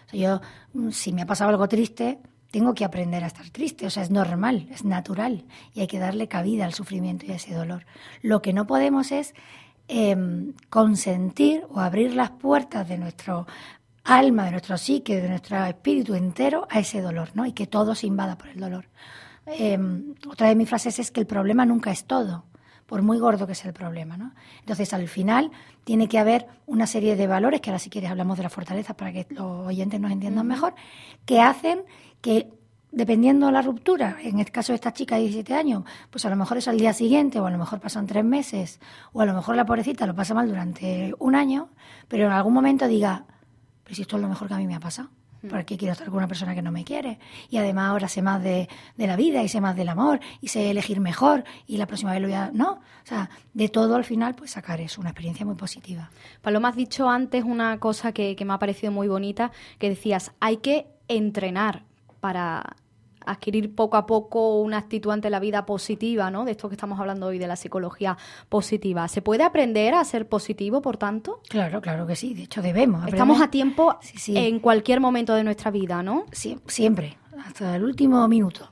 O 0.05 0.09
sea, 0.11 0.19
yo, 0.19 0.41
mm, 0.73 0.91
si 0.91 1.11
me 1.11 1.23
ha 1.23 1.25
pasado 1.25 1.49
algo 1.49 1.67
triste, 1.67 2.19
tengo 2.51 2.75
que 2.75 2.85
aprender 2.85 3.23
a 3.23 3.27
estar 3.27 3.49
triste, 3.49 3.87
o 3.87 3.89
sea, 3.89 4.03
es 4.03 4.11
normal, 4.11 4.67
es 4.69 4.85
natural 4.85 5.45
y 5.73 5.79
hay 5.79 5.87
que 5.87 5.97
darle 5.97 6.27
cabida 6.27 6.65
al 6.65 6.73
sufrimiento 6.75 7.25
y 7.25 7.31
a 7.31 7.37
ese 7.37 7.55
dolor. 7.55 7.87
Lo 8.21 8.43
que 8.43 8.53
no 8.53 8.67
podemos 8.67 9.11
es 9.11 9.33
Em, 9.91 10.53
consentir 10.69 11.65
o 11.71 11.79
abrir 11.79 12.13
las 12.13 12.29
puertas 12.29 12.87
de 12.87 12.99
nuestro 12.99 13.47
alma, 14.03 14.45
de 14.45 14.51
nuestro 14.51 14.77
psique, 14.77 15.19
de 15.19 15.27
nuestro 15.27 15.65
espíritu 15.65 16.13
entero 16.13 16.67
a 16.69 16.77
ese 16.77 17.01
dolor, 17.01 17.31
¿no? 17.33 17.47
Y 17.47 17.53
que 17.53 17.65
todo 17.65 17.95
se 17.95 18.05
invada 18.05 18.37
por 18.37 18.49
el 18.49 18.59
dolor. 18.59 18.85
Em, 19.47 20.13
otra 20.29 20.47
de 20.47 20.53
mis 20.53 20.69
frases 20.69 20.99
es 20.99 21.09
que 21.09 21.19
el 21.19 21.25
problema 21.25 21.65
nunca 21.65 21.89
es 21.89 22.05
todo, 22.05 22.45
por 22.85 23.01
muy 23.01 23.17
gordo 23.17 23.47
que 23.47 23.55
sea 23.55 23.69
el 23.69 23.73
problema, 23.73 24.15
¿no? 24.15 24.35
Entonces, 24.59 24.93
al 24.93 25.07
final, 25.07 25.49
tiene 25.85 26.07
que 26.07 26.19
haber 26.19 26.45
una 26.67 26.85
serie 26.85 27.15
de 27.15 27.25
valores, 27.25 27.59
que 27.59 27.71
ahora 27.71 27.79
si 27.79 27.89
quieres 27.89 28.11
hablamos 28.11 28.37
de 28.37 28.43
la 28.43 28.51
fortaleza 28.51 28.93
para 28.93 29.11
que 29.11 29.25
los 29.31 29.65
oyentes 29.65 29.99
nos 29.99 30.11
entiendan 30.11 30.45
mejor, 30.45 30.75
que 31.25 31.41
hacen 31.41 31.81
que 32.21 32.47
dependiendo 32.91 33.45
de 33.47 33.51
la 33.51 33.61
ruptura, 33.61 34.17
en 34.21 34.39
el 34.39 34.51
caso 34.51 34.71
de 34.71 34.75
esta 34.75 34.93
chica 34.93 35.15
de 35.15 35.21
17 35.21 35.53
años, 35.53 35.83
pues 36.09 36.25
a 36.25 36.29
lo 36.29 36.35
mejor 36.35 36.57
es 36.57 36.67
al 36.67 36.77
día 36.77 36.93
siguiente, 36.93 37.39
o 37.39 37.45
a 37.45 37.51
lo 37.51 37.57
mejor 37.57 37.79
pasan 37.79 38.07
tres 38.07 38.25
meses, 38.25 38.79
o 39.13 39.21
a 39.21 39.25
lo 39.25 39.33
mejor 39.33 39.55
la 39.55 39.65
pobrecita 39.65 40.07
lo 40.07 40.15
pasa 40.15 40.33
mal 40.33 40.47
durante 40.47 41.13
un 41.19 41.35
año, 41.35 41.69
pero 42.07 42.25
en 42.25 42.31
algún 42.31 42.53
momento 42.53 42.87
diga, 42.87 43.25
pero 43.83 43.95
si 43.95 44.01
esto 44.01 44.15
es 44.15 44.21
lo 44.21 44.29
mejor 44.29 44.47
que 44.47 44.55
a 44.55 44.57
mí 44.57 44.65
me 44.65 44.75
ha 44.75 44.79
pasado, 44.79 45.09
hmm. 45.43 45.47
¿por 45.49 45.65
qué 45.65 45.77
quiero 45.77 45.91
estar 45.91 46.07
con 46.07 46.17
una 46.17 46.27
persona 46.27 46.55
que 46.55 46.63
no 46.63 46.71
me 46.71 46.83
quiere? 46.83 47.19
Y 47.49 47.57
además 47.57 47.89
ahora 47.91 48.07
sé 48.07 48.23
más 48.23 48.41
de, 48.41 48.67
de, 48.97 49.07
la 49.07 49.15
vida, 49.15 49.43
y 49.43 49.49
sé 49.49 49.61
más 49.61 49.75
del 49.75 49.89
amor, 49.89 50.19
y 50.41 50.47
sé 50.47 50.71
elegir 50.71 50.99
mejor, 50.99 51.43
y 51.67 51.77
la 51.77 51.85
próxima 51.85 52.11
vez 52.11 52.21
lo 52.21 52.27
voy 52.27 52.35
a... 52.35 52.49
No, 52.51 52.71
o 52.71 53.05
sea, 53.05 53.29
de 53.53 53.69
todo 53.69 53.95
al 53.95 54.03
final, 54.03 54.33
pues 54.33 54.51
sacar 54.51 54.81
es 54.81 54.97
una 54.97 55.09
experiencia 55.09 55.45
muy 55.45 55.55
positiva. 55.55 56.09
Paloma, 56.41 56.69
has 56.69 56.75
dicho 56.75 57.07
antes 57.07 57.43
una 57.43 57.79
cosa 57.79 58.13
que, 58.13 58.35
que 58.35 58.45
me 58.45 58.53
ha 58.53 58.59
parecido 58.59 58.91
muy 58.91 59.07
bonita, 59.07 59.51
que 59.77 59.89
decías, 59.89 60.31
hay 60.39 60.57
que 60.57 60.87
entrenar 61.07 61.88
para 62.19 62.75
adquirir 63.25 63.75
poco 63.75 63.97
a 63.97 64.05
poco 64.05 64.59
una 64.61 64.77
actitud 64.77 65.11
ante 65.11 65.29
la 65.29 65.39
vida 65.39 65.65
positiva, 65.65 66.31
¿no? 66.31 66.45
De 66.45 66.51
esto 66.51 66.69
que 66.69 66.75
estamos 66.75 66.99
hablando 66.99 67.27
hoy, 67.27 67.37
de 67.37 67.47
la 67.47 67.55
psicología 67.55 68.17
positiva. 68.49 69.07
¿Se 69.07 69.21
puede 69.21 69.43
aprender 69.43 69.93
a 69.93 70.03
ser 70.03 70.27
positivo, 70.27 70.81
por 70.81 70.97
tanto? 70.97 71.41
Claro, 71.49 71.81
claro 71.81 72.07
que 72.07 72.15
sí. 72.15 72.33
De 72.33 72.43
hecho, 72.43 72.61
debemos. 72.61 73.07
Estamos 73.07 73.41
a 73.41 73.49
tiempo 73.49 73.97
en 74.27 74.59
cualquier 74.59 74.99
momento 74.99 75.35
de 75.35 75.43
nuestra 75.43 75.71
vida, 75.71 76.01
¿no? 76.01 76.25
Sí, 76.31 76.57
siempre, 76.67 77.17
hasta 77.45 77.75
el 77.75 77.83
último 77.83 78.27
minuto. 78.27 78.71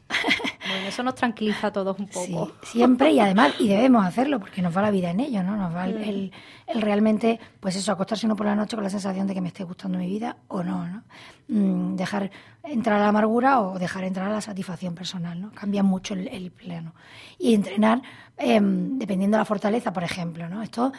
Eso 0.87 1.03
nos 1.03 1.15
tranquiliza 1.15 1.67
a 1.67 1.71
todos 1.71 1.97
un 1.99 2.07
poco. 2.07 2.51
Sí, 2.63 2.79
siempre 2.79 3.11
y 3.11 3.19
además, 3.19 3.53
y 3.59 3.67
debemos 3.67 4.05
hacerlo, 4.05 4.39
porque 4.39 4.61
nos 4.61 4.75
va 4.75 4.81
la 4.81 4.91
vida 4.91 5.11
en 5.11 5.19
ello, 5.19 5.43
¿no? 5.43 5.55
Nos 5.55 5.75
va 5.75 5.85
el, 5.85 6.31
el, 6.67 6.81
realmente, 6.81 7.39
pues 7.59 7.75
eso, 7.75 7.91
acostarse 7.91 8.25
uno 8.25 8.35
por 8.35 8.45
la 8.45 8.55
noche 8.55 8.75
con 8.75 8.83
la 8.83 8.89
sensación 8.89 9.27
de 9.27 9.33
que 9.33 9.41
me 9.41 9.49
esté 9.49 9.63
gustando 9.63 9.97
mi 9.97 10.07
vida 10.07 10.37
o 10.47 10.63
no, 10.63 10.87
¿no? 10.87 11.03
Mm, 11.49 11.95
dejar 11.95 12.29
entrar 12.63 12.97
a 12.97 13.03
la 13.03 13.09
amargura 13.09 13.61
o 13.61 13.79
dejar 13.79 14.03
entrar 14.03 14.27
a 14.27 14.33
la 14.33 14.41
satisfacción 14.41 14.93
personal, 14.95 15.39
¿no? 15.39 15.51
Cambia 15.51 15.83
mucho 15.83 16.13
el, 16.13 16.51
plano. 16.51 16.93
Y 17.39 17.53
entrenar, 17.53 18.01
em, 18.37 18.97
dependiendo 18.97 19.37
de 19.37 19.41
la 19.41 19.45
fortaleza, 19.45 19.93
por 19.93 20.03
ejemplo, 20.03 20.49
¿no? 20.49 20.61
Esto 20.61 20.91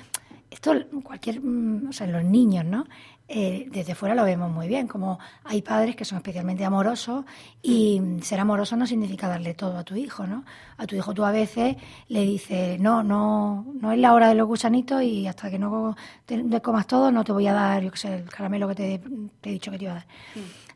esto 0.51 0.75
cualquier, 1.03 1.41
mm, 1.41 1.89
o 1.89 1.93
sea, 1.93 2.07
los 2.07 2.25
niños, 2.25 2.65
¿no? 2.65 2.87
Eh, 3.31 3.69
desde 3.71 3.95
fuera 3.95 4.15
lo 4.15 4.25
vemos 4.25 4.51
muy 4.51 4.69
bien, 4.69 4.89
como 4.89 5.19
hay 5.45 5.61
padres 5.61 5.95
que 5.95 6.07
son 6.07 6.17
especialmente 6.17 6.65
amorosos 6.65 7.27
y 7.63 8.01
ser 8.23 8.41
amoroso 8.41 8.75
no 8.75 8.87
significa 8.87 9.29
darle 9.29 9.53
todo 9.53 9.77
a 9.77 9.85
tu 9.85 9.97
hijo, 9.97 10.27
¿no? 10.27 10.45
A 10.79 10.87
tu 10.87 10.97
hijo 10.97 11.13
tú 11.13 11.27
a 11.27 11.31
veces 11.31 11.77
le 12.09 12.23
dices, 12.23 12.81
no, 12.81 13.03
no, 13.03 13.67
no 13.79 13.93
es 13.93 13.99
la 13.99 14.15
hora 14.15 14.29
de 14.29 14.35
los 14.35 14.47
gusanitos 14.47 15.03
y 15.03 15.27
hasta 15.27 15.51
que 15.51 15.59
no 15.59 15.95
te, 16.25 16.43
comas 16.63 16.87
todo 16.87 17.13
no 17.13 17.23
te 17.23 17.33
voy 17.33 17.47
a 17.47 17.53
dar, 17.53 17.83
yo 17.83 17.91
qué 17.91 17.99
sé, 17.99 18.15
el 18.15 18.31
caramelo 18.31 18.67
que 18.69 18.75
te, 18.75 18.95
he 19.43 19.53
dicho 19.53 19.71
que 19.71 19.77
te 19.77 19.85
iba 19.85 19.93
a 19.93 19.97
dar. 19.97 20.07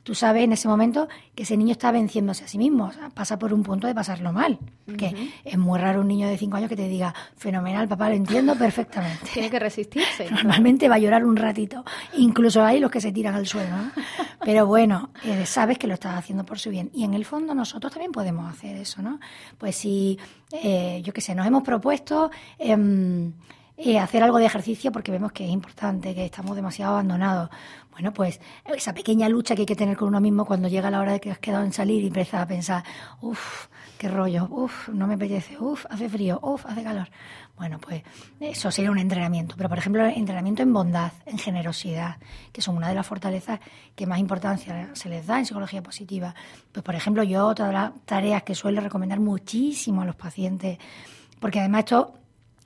Tú 0.02 0.14
sabes 0.14 0.44
en 0.44 0.52
ese 0.52 0.68
momento 0.68 1.08
que 1.34 1.44
ese 1.44 1.56
niño 1.56 1.72
está 1.72 1.92
venciéndose 1.92 2.44
a 2.44 2.48
sí 2.48 2.58
mismo, 2.58 2.86
o 2.86 2.92
sea, 2.92 3.10
pasa 3.10 3.38
por 3.38 3.52
un 3.54 3.62
punto 3.62 3.86
de 3.86 3.94
pasarlo 3.94 4.32
mal. 4.32 4.58
Porque 4.84 5.30
es 5.44 5.58
muy 5.58 5.78
raro 5.78 6.00
un 6.00 6.08
niño 6.08 6.28
de 6.28 6.36
5 6.36 6.56
años 6.56 6.68
que 6.68 6.76
te 6.76 6.88
diga, 6.88 7.14
fenomenal, 7.36 7.88
papá, 7.88 8.08
lo 8.08 8.16
entiendo 8.16 8.56
perfectamente. 8.56 9.26
Tiene 9.32 9.50
que 9.50 9.58
resistirse. 9.58 10.28
Normalmente 10.30 10.88
va 10.88 10.96
a 10.96 10.98
llorar 10.98 11.24
un 11.24 11.36
ratito. 11.36 11.84
Incluso 12.16 12.64
hay 12.64 12.80
los 12.80 12.90
que 12.90 13.00
se 13.00 13.12
tiran 13.12 13.34
al 13.34 13.46
suelo. 13.46 13.76
¿no? 13.76 13.90
Pero 14.44 14.66
bueno, 14.66 15.10
eh, 15.24 15.46
sabes 15.46 15.78
que 15.78 15.86
lo 15.86 15.94
estás 15.94 16.16
haciendo 16.16 16.44
por 16.44 16.58
su 16.58 16.70
bien. 16.70 16.90
Y 16.92 17.04
en 17.04 17.14
el 17.14 17.24
fondo 17.24 17.54
nosotros 17.54 17.92
también 17.92 18.12
podemos 18.12 18.50
hacer 18.52 18.76
eso, 18.76 19.02
¿no? 19.02 19.20
Pues 19.56 19.76
si, 19.76 20.18
eh, 20.50 21.00
yo 21.04 21.12
qué 21.12 21.20
sé, 21.20 21.34
nos 21.34 21.46
hemos 21.46 21.62
propuesto... 21.62 22.30
Em, 22.58 23.32
eh, 23.84 23.98
hacer 23.98 24.22
algo 24.22 24.38
de 24.38 24.44
ejercicio 24.44 24.92
porque 24.92 25.10
vemos 25.10 25.32
que 25.32 25.44
es 25.44 25.50
importante, 25.50 26.14
que 26.14 26.26
estamos 26.26 26.54
demasiado 26.54 26.92
abandonados. 26.92 27.48
Bueno, 27.92 28.12
pues 28.12 28.40
esa 28.64 28.94
pequeña 28.94 29.28
lucha 29.28 29.54
que 29.54 29.62
hay 29.62 29.66
que 29.66 29.76
tener 29.76 29.98
con 29.98 30.08
uno 30.08 30.20
mismo 30.20 30.46
cuando 30.46 30.66
llega 30.66 30.90
la 30.90 30.98
hora 30.98 31.12
de 31.12 31.20
que 31.20 31.30
has 31.30 31.38
quedado 31.38 31.62
en 31.62 31.72
salir 31.72 32.02
y 32.02 32.06
empiezas 32.06 32.40
a 32.40 32.46
pensar, 32.46 32.82
uff, 33.20 33.66
qué 33.98 34.08
rollo, 34.08 34.48
uff, 34.50 34.88
no 34.88 35.06
me 35.06 35.14
apetece, 35.14 35.58
uff, 35.58 35.84
hace 35.90 36.08
frío, 36.08 36.40
uff, 36.42 36.64
hace 36.64 36.82
calor. 36.82 37.08
Bueno, 37.56 37.78
pues 37.78 38.02
eso 38.40 38.70
sería 38.70 38.90
un 38.90 38.98
entrenamiento. 38.98 39.54
Pero, 39.56 39.68
por 39.68 39.76
ejemplo, 39.76 40.06
entrenamiento 40.06 40.62
en 40.62 40.72
bondad, 40.72 41.12
en 41.26 41.38
generosidad, 41.38 42.16
que 42.50 42.62
son 42.62 42.76
una 42.76 42.88
de 42.88 42.94
las 42.94 43.06
fortalezas 43.06 43.60
que 43.94 44.06
más 44.06 44.18
importancia 44.18 44.90
se 44.94 45.10
les 45.10 45.26
da 45.26 45.38
en 45.38 45.46
psicología 45.46 45.82
positiva. 45.82 46.34
Pues, 46.72 46.82
por 46.82 46.94
ejemplo, 46.94 47.22
yo 47.22 47.46
otra 47.46 47.66
de 47.66 47.72
las 47.74 47.92
tareas 48.06 48.42
que 48.42 48.54
suelo 48.54 48.80
recomendar 48.80 49.20
muchísimo 49.20 50.00
a 50.00 50.06
los 50.06 50.16
pacientes, 50.16 50.78
porque 51.38 51.60
además 51.60 51.80
esto, 51.80 52.14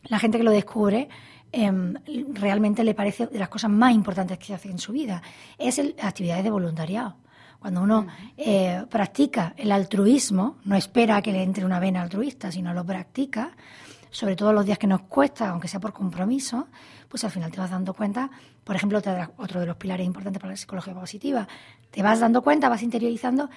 la 0.04 0.20
gente 0.20 0.38
que 0.38 0.44
lo 0.44 0.52
descubre, 0.52 1.08
Em, 1.52 1.94
realmente 2.32 2.84
le 2.84 2.94
parece 2.94 3.26
de 3.26 3.38
las 3.38 3.48
cosas 3.48 3.70
más 3.70 3.94
importantes 3.94 4.38
que 4.38 4.54
hace 4.54 4.70
en 4.70 4.78
su 4.78 4.92
vida. 4.92 5.22
Es 5.58 5.78
el, 5.78 5.94
actividades 6.02 6.44
de 6.44 6.50
voluntariado. 6.50 7.16
Cuando 7.58 7.82
uno 7.82 8.06
eh, 8.36 8.84
practica 8.90 9.54
el 9.56 9.72
altruismo, 9.72 10.58
no 10.64 10.76
espera 10.76 11.16
a 11.16 11.22
que 11.22 11.32
le 11.32 11.42
entre 11.42 11.64
una 11.64 11.80
vena 11.80 12.02
altruista, 12.02 12.52
sino 12.52 12.74
lo 12.74 12.84
practica, 12.84 13.56
sobre 14.10 14.36
todo 14.36 14.52
los 14.52 14.66
días 14.66 14.78
que 14.78 14.86
nos 14.86 15.02
cuesta, 15.02 15.48
aunque 15.48 15.68
sea 15.68 15.80
por 15.80 15.92
compromiso, 15.92 16.68
pues 17.08 17.24
al 17.24 17.30
final 17.30 17.50
te 17.50 17.58
vas 17.58 17.70
dando 17.70 17.94
cuenta, 17.94 18.30
por 18.62 18.76
ejemplo, 18.76 19.00
otro 19.36 19.60
de 19.60 19.66
los 19.66 19.76
pilares 19.76 20.06
importantes 20.06 20.40
para 20.40 20.52
la 20.52 20.56
psicología 20.56 20.94
positiva, 20.94 21.48
te 21.90 22.02
vas 22.02 22.20
dando 22.20 22.42
cuenta, 22.42 22.68
vas 22.68 22.82
interiorizando 22.82 23.48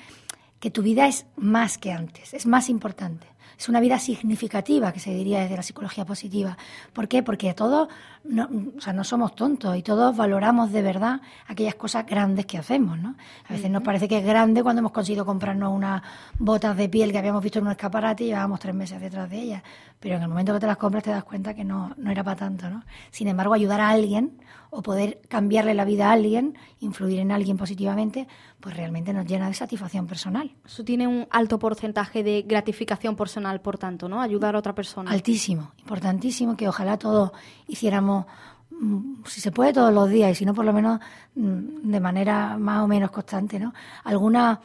que 0.59 0.71
tu 0.71 0.81
vida 0.81 1.07
es 1.07 1.25
más 1.35 1.77
que 1.77 1.91
antes, 1.91 2.33
es 2.33 2.45
más 2.45 2.69
importante 2.69 3.27
es 3.57 3.69
una 3.69 3.79
vida 3.79 3.99
significativa, 3.99 4.91
que 4.91 4.99
se 4.99 5.13
diría 5.13 5.41
desde 5.41 5.55
la 5.55 5.63
psicología 5.63 6.05
positiva. 6.05 6.57
¿Por 6.93 7.07
qué? 7.07 7.23
Porque 7.23 7.53
todos 7.53 7.89
no, 8.23 8.49
o 8.77 8.81
sea, 8.81 8.93
no 8.93 9.03
somos 9.03 9.35
tontos 9.35 9.75
y 9.77 9.81
todos 9.81 10.15
valoramos 10.15 10.71
de 10.71 10.81
verdad 10.81 11.21
aquellas 11.47 11.75
cosas 11.75 12.05
grandes 12.05 12.45
que 12.45 12.57
hacemos. 12.57 12.97
¿no? 12.99 13.15
A 13.47 13.53
veces 13.53 13.71
nos 13.71 13.81
parece 13.81 14.07
que 14.07 14.17
es 14.17 14.25
grande 14.25 14.61
cuando 14.61 14.79
hemos 14.79 14.91
conseguido 14.91 15.25
comprarnos 15.25 15.73
unas 15.73 16.01
botas 16.37 16.75
de 16.75 16.89
piel 16.89 17.11
que 17.11 17.17
habíamos 17.17 17.41
visto 17.41 17.59
en 17.59 17.65
un 17.65 17.71
escaparate 17.71 18.23
y 18.23 18.27
llevábamos 18.27 18.59
tres 18.59 18.75
meses 18.75 18.99
detrás 18.99 19.29
de 19.29 19.39
ellas. 19.39 19.63
Pero 19.99 20.15
en 20.15 20.23
el 20.23 20.27
momento 20.27 20.53
que 20.53 20.59
te 20.59 20.67
las 20.67 20.77
compras 20.77 21.03
te 21.03 21.11
das 21.11 21.23
cuenta 21.23 21.53
que 21.53 21.63
no, 21.63 21.93
no 21.97 22.11
era 22.11 22.23
para 22.23 22.37
tanto. 22.37 22.69
¿no? 22.69 22.83
Sin 23.11 23.27
embargo, 23.27 23.53
ayudar 23.53 23.81
a 23.81 23.89
alguien 23.89 24.37
o 24.69 24.83
poder 24.83 25.19
cambiarle 25.27 25.73
la 25.73 25.85
vida 25.85 26.09
a 26.09 26.11
alguien, 26.11 26.57
influir 26.79 27.19
en 27.19 27.31
alguien 27.31 27.57
positivamente, 27.57 28.27
pues 28.59 28.75
realmente 28.75 29.13
nos 29.13 29.25
llena 29.25 29.47
de 29.47 29.53
satisfacción 29.53 30.05
personal. 30.05 30.51
Eso 30.65 30.83
tiene 30.83 31.07
un 31.07 31.27
alto 31.31 31.57
porcentaje 31.57 32.23
de 32.23 32.43
gratificación 32.43 33.15
personal, 33.15 33.38
por 33.61 33.77
tanto, 33.77 34.07
¿no? 34.07 34.21
Ayudar 34.21 34.55
a 34.55 34.59
otra 34.59 34.73
persona. 34.73 35.11
Altísimo, 35.11 35.71
importantísimo, 35.79 36.55
que 36.55 36.67
ojalá 36.67 36.97
todos 36.97 37.31
hiciéramos, 37.67 38.25
mm, 38.71 39.23
si 39.25 39.41
se 39.41 39.51
puede 39.51 39.73
todos 39.73 39.93
los 39.93 40.09
días, 40.09 40.31
y 40.31 40.35
si 40.35 40.45
no, 40.45 40.53
por 40.53 40.65
lo 40.65 40.73
menos 40.73 40.99
mm, 41.35 41.89
de 41.89 41.99
manera 41.99 42.57
más 42.57 42.83
o 42.83 42.87
menos 42.87 43.11
constante, 43.11 43.59
¿no? 43.59 43.73
Alguna 44.03 44.61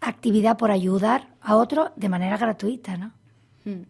actividad 0.00 0.56
por 0.56 0.70
ayudar 0.70 1.28
a 1.40 1.56
otro 1.56 1.92
de 1.96 2.08
manera 2.08 2.36
gratuita, 2.36 2.96
¿no? 2.96 3.12
Mm. 3.68 3.82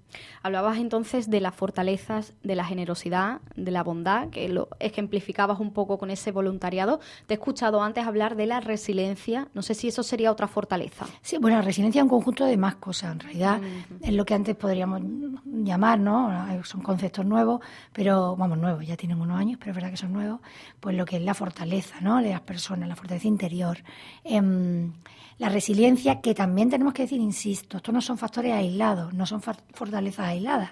Hablabas 0.42 0.78
entonces 0.78 1.30
de 1.30 1.40
las 1.40 1.54
fortalezas, 1.54 2.34
de 2.42 2.56
la 2.56 2.64
generosidad, 2.64 3.40
de 3.54 3.70
la 3.70 3.82
bondad, 3.82 4.28
que 4.30 4.48
lo 4.48 4.68
ejemplificabas 4.80 5.60
un 5.60 5.72
poco 5.72 5.98
con 5.98 6.10
ese 6.10 6.32
voluntariado. 6.32 7.00
Te 7.26 7.34
he 7.34 7.36
escuchado 7.36 7.82
antes 7.82 8.06
hablar 8.06 8.34
de 8.34 8.46
la 8.46 8.60
resiliencia. 8.60 9.48
No 9.54 9.62
sé 9.62 9.74
si 9.74 9.88
eso 9.88 10.02
sería 10.02 10.32
otra 10.32 10.48
fortaleza. 10.48 11.06
Sí, 11.22 11.38
bueno, 11.38 11.58
la 11.58 11.62
resiliencia 11.62 12.00
es 12.00 12.04
un 12.04 12.08
conjunto 12.08 12.44
de 12.44 12.56
más 12.56 12.76
cosas. 12.76 13.12
En 13.12 13.20
realidad 13.20 13.60
es 14.00 14.12
lo 14.12 14.24
que 14.24 14.34
antes 14.34 14.56
podríamos 14.56 15.00
llamar, 15.44 16.00
¿no? 16.00 16.32
Son 16.64 16.82
conceptos 16.82 17.24
nuevos, 17.24 17.60
pero, 17.92 18.36
vamos, 18.36 18.58
nuevos, 18.58 18.86
ya 18.86 18.96
tienen 18.96 19.20
unos 19.20 19.38
años, 19.38 19.58
pero 19.58 19.70
es 19.70 19.76
verdad 19.76 19.90
que 19.90 19.96
son 19.96 20.12
nuevos. 20.12 20.40
Pues 20.80 20.96
lo 20.96 21.04
que 21.04 21.16
es 21.16 21.22
la 21.22 21.34
fortaleza, 21.34 22.00
¿no? 22.00 22.20
De 22.20 22.30
las 22.30 22.40
personas, 22.40 22.88
la 22.88 22.96
fortaleza 22.96 23.28
interior. 23.28 23.78
Em, 24.24 24.92
la 25.38 25.48
resiliencia, 25.48 26.20
que 26.20 26.34
también 26.34 26.68
tenemos 26.68 26.92
que 26.92 27.02
decir, 27.02 27.20
insisto, 27.20 27.76
estos 27.76 27.94
no 27.94 28.00
son 28.00 28.18
factores 28.18 28.52
aislados, 28.52 29.14
no 29.14 29.24
son 29.24 29.40
fortalezas 29.72 30.26
aisladas. 30.26 30.70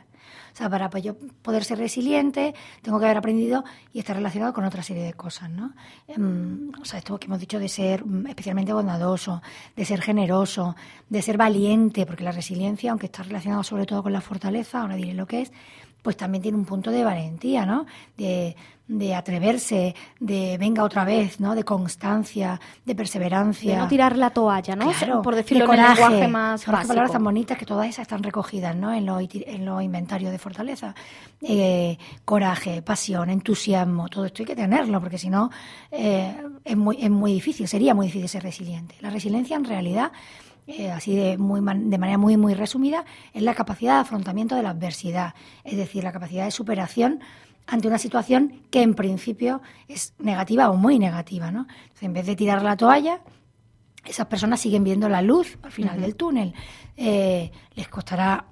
O 0.53 0.57
sea, 0.57 0.71
para 0.71 0.88
yo 0.99 1.17
poder 1.43 1.65
ser 1.65 1.79
resiliente, 1.79 2.55
tengo 2.81 2.99
que 2.99 3.05
haber 3.05 3.19
aprendido 3.19 3.62
y 3.93 3.99
estar 3.99 4.17
relacionado 4.17 4.55
con 4.55 4.65
otra 4.65 4.83
serie 4.83 5.05
de 5.05 5.12
cosas, 5.12 5.50
¿no? 5.50 5.75
Em, 6.09 6.71
o 6.81 6.85
sea, 6.87 6.99
esto 6.99 7.19
que 7.19 7.26
hemos 7.26 7.41
dicho 7.41 7.59
de 7.59 7.69
ser 7.69 8.03
especialmente 8.26 8.73
bondadoso, 8.73 9.43
de 9.76 9.85
ser 9.85 10.00
generoso, 10.00 10.75
de 11.11 11.21
ser 11.21 11.37
valiente, 11.37 12.07
porque 12.07 12.25
la 12.25 12.33
resiliencia, 12.33 12.91
aunque 12.91 13.05
está 13.05 13.23
relacionado 13.23 13.62
sobre 13.65 13.85
todo 13.85 14.03
con 14.03 14.15
la 14.15 14.23
fortaleza, 14.23 14.81
ahora 14.81 14.97
diré 14.97 15.12
lo 15.12 15.26
que 15.26 15.43
es, 15.43 15.53
pues 16.00 16.17
también 16.17 16.41
tiene 16.41 16.57
un 16.57 16.65
punto 16.65 16.91
de 16.91 17.05
valentía, 17.05 17.67
¿no? 17.67 17.85
De, 18.17 18.57
de 18.88 19.14
atreverse, 19.14 19.95
de 20.21 20.57
venga 20.59 20.85
otra 20.85 21.05
vez, 21.05 21.40
¿no? 21.40 21.55
De 21.55 21.64
constancia, 21.64 22.61
de 22.85 22.95
perseverancia. 22.95 23.75
De 23.75 23.78
no 23.78 23.88
tirar 23.88 24.16
la 24.16 24.31
toalla, 24.31 24.76
¿no? 24.76 24.93
Claro, 24.93 25.23
Por 25.23 25.35
decirlo 25.35 25.64
en 25.73 25.83
lenguaje 25.83 26.28
más 26.28 26.64
básico. 26.66 26.88
palabras 26.88 27.12
tan 27.12 27.25
bonitas 27.25 27.59
que 27.59 27.66
todas 27.66 27.88
esas 27.88 28.02
están 28.02 28.23
recogidas, 28.23 28.76
¿no? 28.76 28.93
En 28.93 29.05
los 29.05 29.23
en 29.33 29.64
lo 29.64 29.81
inventarios 29.81 30.31
de 30.31 30.38
fortaleza. 30.38 30.95
Eh, 31.43 31.99
coraje, 32.25 32.83
pasión, 32.83 33.31
entusiasmo, 33.31 34.09
todo 34.09 34.26
esto 34.26 34.43
hay 34.43 34.47
que 34.47 34.57
tenerlo, 34.57 35.00
porque 35.00 35.19
si 35.19 35.31
no 35.31 35.50
eh, 35.90 36.37
es, 36.64 36.76
muy, 36.76 36.99
es 37.00 37.11
muy 37.11 37.33
difícil, 37.33 37.66
sería 37.66 37.95
muy 37.95 38.07
difícil 38.07 38.28
ser 38.28 38.43
resiliente. 38.45 38.95
La 39.00 39.11
resiliencia 39.11 39.57
en 39.57 39.64
realidad 39.64 40.12
eh, 40.69 40.90
así 40.90 41.14
de, 41.14 41.38
muy, 41.38 41.61
de 41.61 41.99
manera 41.99 42.19
muy, 42.19 42.37
muy 42.37 42.55
resumida, 42.55 43.05
es 43.33 43.43
la 43.43 43.55
capacidad 43.55 43.95
de 43.95 44.00
afrontamiento 44.00 44.57
de 44.57 44.64
la 44.64 44.71
adversidad, 44.71 45.35
es 45.62 45.76
decir, 45.76 46.02
la 46.02 46.11
capacidad 46.11 46.45
de 46.45 46.50
superación 46.50 47.21
ante 47.66 47.88
una 47.88 47.99
situación 47.99 48.62
que 48.70 48.82
en 48.82 48.94
principio 48.94 49.61
es 49.88 50.14
negativa 50.18 50.70
o 50.70 50.76
muy 50.76 50.99
negativa. 50.99 51.50
¿no? 51.50 51.66
Entonces, 51.82 52.02
en 52.02 52.12
vez 52.12 52.26
de 52.26 52.37
tirar 52.37 52.62
la 52.62 52.76
toalla, 52.76 53.20
esas 54.04 54.26
personas 54.26 54.61
siguen 54.61 54.85
viendo 54.85 55.08
la 55.08 55.23
luz 55.23 55.58
al 55.62 55.73
final 55.73 56.00
del 56.00 56.14
túnel. 56.14 56.54
Eh, 56.96 57.50
les 57.75 57.88
costará, 57.88 58.46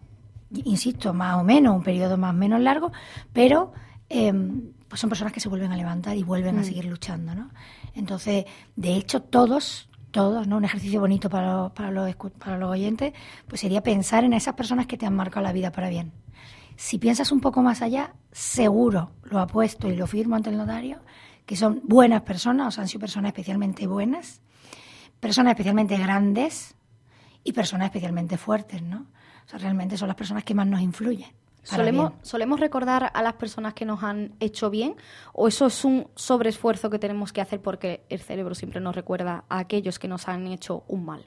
insisto, 0.51 1.15
más 1.15 1.37
o 1.37 1.45
menos, 1.45 1.77
un 1.77 1.83
periodo 1.83 2.17
más 2.17 2.31
o 2.31 2.37
menos 2.37 2.61
largo, 2.61 2.93
pero 3.33 3.73
em, 4.09 4.73
pues 4.89 5.01
son 5.01 5.09
personas 5.09 5.33
que 5.33 5.41
se 5.41 5.49
vuelven 5.49 5.73
a 5.73 5.77
levantar 5.77 6.17
y 6.17 6.23
vuelven 6.23 6.59
a 6.59 6.63
mm. 6.63 6.65
seguir 6.65 6.85
luchando. 6.87 7.35
¿no? 7.35 7.51
Entonces, 7.95 8.45
de 8.77 8.97
hecho, 8.97 9.23
todos 9.23 9.89
todos, 10.15 10.47
¿no? 10.47 10.59
Un 10.59 10.65
ejercicio 10.65 11.01
bonito 11.01 11.29
para, 11.29 11.71
para, 11.71 11.91
los, 11.91 12.15
para 12.39 12.57
los 12.57 12.71
oyentes, 12.71 13.13
pues 13.49 13.61
sería 13.61 13.83
pensar 13.83 14.23
en 14.23 14.33
esas 14.33 14.55
personas 14.55 14.87
que 14.87 14.97
te 14.97 15.07
han 15.07 15.17
marcado 15.17 15.43
la 15.43 15.53
vida 15.53 15.73
para 15.73 15.89
bien. 15.89 16.13
Si 16.77 16.99
piensas 16.99 17.31
un 17.33 17.41
poco 17.41 17.63
más 17.63 17.83
allá, 17.83 18.15
seguro, 18.33 19.13
lo 19.23 19.39
apuesto 19.41 19.89
y 19.89 19.97
lo 19.97 20.07
firmo 20.07 20.37
ante 20.37 20.51
el 20.51 20.57
notario, 20.57 20.99
que 21.47 21.57
son 21.57 21.81
buenas 21.85 22.23
personas, 22.23 22.69
o 22.69 22.71
sea, 22.71 22.83
han 22.83 22.89
sido 22.89 23.01
personas 23.01 23.31
especialmente 23.31 23.87
buenas, 23.87 24.41
personas 25.21 25.53
especialmente 25.53 25.97
grandes 25.97 26.75
y 27.45 27.53
personas 27.53 27.87
especialmente 27.87 28.37
fuertes, 28.37 28.83
¿no? 28.83 29.07
O 29.47 29.49
sea, 29.49 29.59
realmente 29.59 29.97
son 29.97 30.09
las 30.09 30.17
personas 30.17 30.45
que 30.45 30.55
más 30.55 30.67
nos 30.67 30.81
influyen. 30.81 31.31
Solemos, 31.63 32.13
¿Solemos 32.21 32.61
recordar 32.61 33.11
a 33.15 33.23
las 33.23 33.35
personas 33.35 33.73
que 33.73 33.87
nos 33.87 34.03
han 34.03 34.35
hecho 34.39 34.69
bien 34.69 34.97
o 35.33 35.49
eso 35.49 35.67
es 35.67 35.85
un 35.85 36.09
sobreesfuerzo 36.15 36.91
que 36.91 36.99
tenemos 36.99 37.33
que 37.33 37.41
hacer 37.41 37.63
porque 37.63 38.05
el 38.11 38.21
cerebro 38.21 38.55
siempre 38.55 38.81
nos 38.81 38.95
recuerda 38.95 39.45
a 39.49 39.61
aquellos 39.61 39.99
que 39.99 40.07
nos 40.07 40.29
han 40.29 40.47
hecho 40.49 40.85
un 40.89 41.07
mal? 41.07 41.25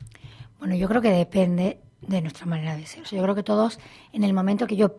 Bueno, 0.60 0.76
yo 0.76 0.88
creo 0.88 1.02
que 1.02 1.12
depende 1.12 1.82
de 2.02 2.22
nuestra 2.22 2.46
manera 2.46 2.76
de 2.78 2.86
ser. 2.86 3.04
yo 3.06 3.22
creo 3.24 3.36
que 3.36 3.44
todos, 3.44 3.80
en 4.14 4.24
el 4.24 4.34
momento 4.34 4.68
que 4.68 4.76
yo 4.76 4.98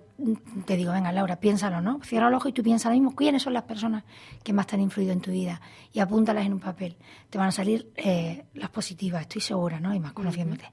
te 0.67 0.76
digo, 0.76 0.93
venga 0.93 1.12
Laura, 1.12 1.38
piénsalo, 1.38 1.81
¿no? 1.81 2.00
Cierra 2.02 2.26
el 2.26 2.35
ojo 2.35 2.49
y 2.49 2.52
tú 2.52 2.62
piensas 2.62 2.90
lo 2.90 2.95
mismo, 2.95 3.14
¿quiénes 3.14 3.43
son 3.43 3.52
las 3.52 3.62
personas 3.62 4.02
que 4.43 4.52
más 4.52 4.67
te 4.67 4.75
han 4.75 4.83
influido 4.83 5.12
en 5.12 5.21
tu 5.21 5.31
vida? 5.31 5.61
Y 5.93 6.00
apúntalas 6.00 6.45
en 6.45 6.55
un 6.55 6.61
papel. 6.61 6.97
Te 7.31 7.38
van 7.38 7.49
a 7.49 7.52
salir 7.52 7.93
eh, 7.95 8.47
las 8.55 8.71
positivas, 8.71 9.23
estoy 9.23 9.40
segura, 9.40 9.78
¿no? 9.78 9.95
Y 9.95 10.00
más 10.00 10.12
conociéndote. 10.12 10.73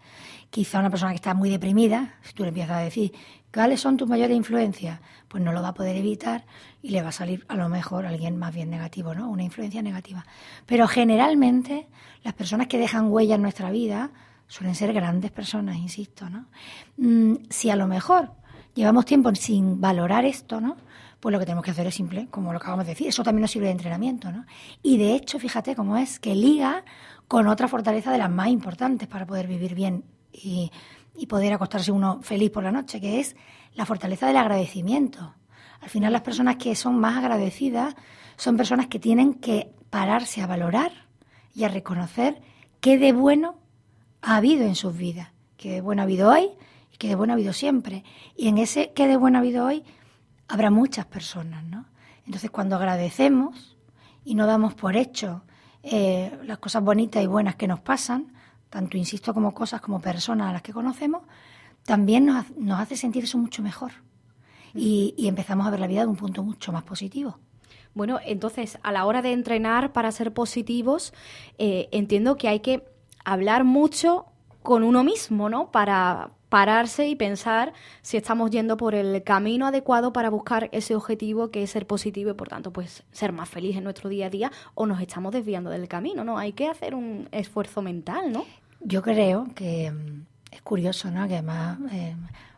Quizá 0.49 0.79
una 0.79 0.89
persona 0.89 1.11
que 1.11 1.17
está 1.17 1.35
muy 1.35 1.49
deprimida, 1.51 2.15
si 2.23 2.33
tú 2.33 2.41
le 2.41 2.49
empiezas 2.49 2.77
a 2.77 2.79
decir, 2.79 3.13
¿cuáles 3.53 3.79
son 3.79 3.95
tus 3.95 4.09
mayores 4.09 4.35
influencias? 4.35 4.99
Pues 5.27 5.43
no 5.43 5.53
lo 5.53 5.61
va 5.61 5.69
a 5.69 5.73
poder 5.75 5.95
evitar 5.95 6.45
y 6.81 6.89
le 6.89 7.03
va 7.03 7.09
a 7.09 7.11
salir 7.11 7.45
a 7.47 7.55
lo 7.55 7.69
mejor 7.69 8.07
alguien 8.07 8.37
más 8.37 8.53
bien 8.53 8.71
negativo, 8.71 9.13
¿no? 9.13 9.29
Una 9.29 9.43
influencia 9.43 9.83
negativa. 9.83 10.25
Pero 10.65 10.87
generalmente 10.87 11.87
las 12.23 12.33
personas 12.33 12.65
que 12.65 12.79
dejan 12.79 13.11
huella 13.11 13.35
en 13.35 13.43
nuestra 13.43 13.69
vida 13.69 14.11
suelen 14.47 14.75
ser 14.75 14.93
grandes 14.93 15.31
personas, 15.31 15.77
insisto, 15.77 16.29
¿no? 16.29 16.45
Mm, 16.97 17.45
si 17.49 17.69
a 17.69 17.75
lo 17.75 17.87
mejor 17.87 18.31
llevamos 18.73 19.05
tiempo 19.05 19.33
sin 19.35 19.79
valorar 19.81 20.25
esto, 20.25 20.61
¿no? 20.61 20.77
pues 21.25 21.33
lo 21.33 21.39
que 21.39 21.45
tenemos 21.45 21.65
que 21.65 21.71
hacer 21.71 21.87
es 21.87 21.95
simple, 21.95 22.27
como 22.29 22.51
lo 22.51 22.57
acabamos 22.57 22.85
de 22.85 22.91
decir. 22.91 23.07
Eso 23.07 23.23
también 23.23 23.41
nos 23.41 23.49
sirve 23.49 23.65
de 23.65 23.71
entrenamiento, 23.71 24.31
¿no? 24.31 24.45
Y 24.83 24.99
de 24.99 25.15
hecho, 25.15 25.39
fíjate 25.39 25.75
cómo 25.75 25.97
es 25.97 26.19
que 26.19 26.35
liga 26.35 26.83
con 27.27 27.47
otra 27.47 27.67
fortaleza 27.67 28.11
de 28.11 28.19
las 28.19 28.29
más 28.29 28.49
importantes 28.49 29.07
para 29.07 29.25
poder 29.25 29.47
vivir 29.47 29.73
bien 29.73 30.03
y, 30.31 30.71
y 31.15 31.25
poder 31.25 31.53
acostarse 31.53 31.91
uno 31.91 32.19
feliz 32.21 32.51
por 32.51 32.63
la 32.63 32.71
noche, 32.71 33.01
que 33.01 33.19
es 33.19 33.35
la 33.73 33.87
fortaleza 33.87 34.27
del 34.27 34.37
agradecimiento. 34.37 35.33
Al 35.81 35.89
final 35.89 36.13
las 36.13 36.21
personas 36.21 36.57
que 36.57 36.75
son 36.75 36.99
más 36.99 37.17
agradecidas 37.17 37.95
son 38.37 38.55
personas 38.55 38.85
que 38.85 38.99
tienen 38.99 39.33
que 39.33 39.71
pararse 39.89 40.43
a 40.43 40.47
valorar 40.47 40.91
y 41.55 41.63
a 41.63 41.69
reconocer 41.69 42.39
qué 42.81 42.99
de 42.99 43.13
bueno 43.13 43.55
ha 44.25 44.37
habido 44.37 44.65
en 44.65 44.73
sus 44.73 44.97
vidas, 44.97 45.29
qué 45.55 45.69
de 45.69 45.81
bueno 45.81 46.01
ha 46.01 46.05
habido 46.05 46.31
hoy 46.31 46.49
y 46.91 46.97
qué 46.97 47.07
de 47.07 47.15
bueno 47.15 47.33
ha 47.33 47.35
habido 47.35 47.53
siempre. 47.53 48.03
Y 48.35 48.47
en 48.47 48.57
ese 48.57 48.91
qué 48.93 49.07
de 49.07 49.17
bueno 49.17 49.37
ha 49.37 49.41
habido 49.41 49.65
hoy 49.65 49.83
habrá 50.47 50.71
muchas 50.71 51.05
personas, 51.05 51.63
¿no? 51.63 51.85
Entonces 52.25 52.49
cuando 52.49 52.75
agradecemos 52.75 53.77
y 54.23 54.33
no 54.33 54.47
damos 54.47 54.73
por 54.73 54.95
hecho 54.95 55.43
eh, 55.83 56.39
las 56.43 56.57
cosas 56.57 56.83
bonitas 56.83 57.23
y 57.23 57.27
buenas 57.27 57.55
que 57.55 57.67
nos 57.67 57.81
pasan, 57.81 58.33
tanto 58.71 58.97
insisto 58.97 59.31
como 59.31 59.53
cosas 59.53 59.79
como 59.79 60.01
personas 60.01 60.49
a 60.49 60.53
las 60.53 60.63
que 60.63 60.73
conocemos, 60.73 61.21
también 61.83 62.25
nos, 62.25 62.49
nos 62.57 62.79
hace 62.79 62.97
sentir 62.97 63.25
eso 63.25 63.37
mucho 63.37 63.61
mejor. 63.61 63.91
Y, 64.73 65.13
y 65.17 65.27
empezamos 65.27 65.67
a 65.67 65.69
ver 65.69 65.79
la 65.79 65.87
vida 65.87 66.01
de 66.01 66.07
un 66.07 66.17
punto 66.17 66.41
mucho 66.41 66.71
más 66.71 66.83
positivo. 66.83 67.37
Bueno, 67.93 68.19
entonces, 68.25 68.77
a 68.81 68.91
la 68.91 69.05
hora 69.05 69.21
de 69.21 69.31
entrenar 69.31 69.93
para 69.93 70.11
ser 70.11 70.33
positivos, 70.33 71.13
eh, 71.59 71.87
entiendo 71.91 72.35
que 72.35 72.49
hay 72.49 72.59
que 72.59 72.94
hablar 73.25 73.63
mucho 73.63 74.25
con 74.63 74.83
uno 74.83 75.03
mismo, 75.03 75.49
¿no? 75.49 75.71
Para 75.71 76.31
pararse 76.49 77.07
y 77.07 77.15
pensar 77.15 77.73
si 78.01 78.17
estamos 78.17 78.49
yendo 78.49 78.77
por 78.77 78.95
el 78.95 79.23
camino 79.23 79.67
adecuado 79.67 80.13
para 80.13 80.29
buscar 80.29 80.69
ese 80.71 80.95
objetivo 80.95 81.51
que 81.51 81.63
es 81.63 81.71
ser 81.71 81.85
positivo 81.85 82.31
y 82.31 82.33
por 82.33 82.47
tanto 82.47 82.71
pues 82.71 83.03
ser 83.11 83.33
más 83.33 83.49
feliz 83.49 83.75
en 83.75 83.83
nuestro 83.83 84.09
día 84.09 84.27
a 84.27 84.29
día 84.29 84.51
o 84.73 84.85
nos 84.85 85.01
estamos 85.01 85.33
desviando 85.33 85.69
del 85.69 85.87
camino, 85.87 86.23
¿no? 86.23 86.37
Hay 86.37 86.53
que 86.53 86.67
hacer 86.67 86.95
un 86.95 87.27
esfuerzo 87.31 87.81
mental, 87.81 88.31
¿no? 88.31 88.45
Yo 88.79 89.01
creo 89.01 89.47
que 89.53 89.91
mm, 89.91 90.25
es 90.51 90.61
curioso, 90.61 91.11
¿no? 91.11 91.27
Que 91.27 91.33
además 91.33 91.77
eh, 91.91 92.15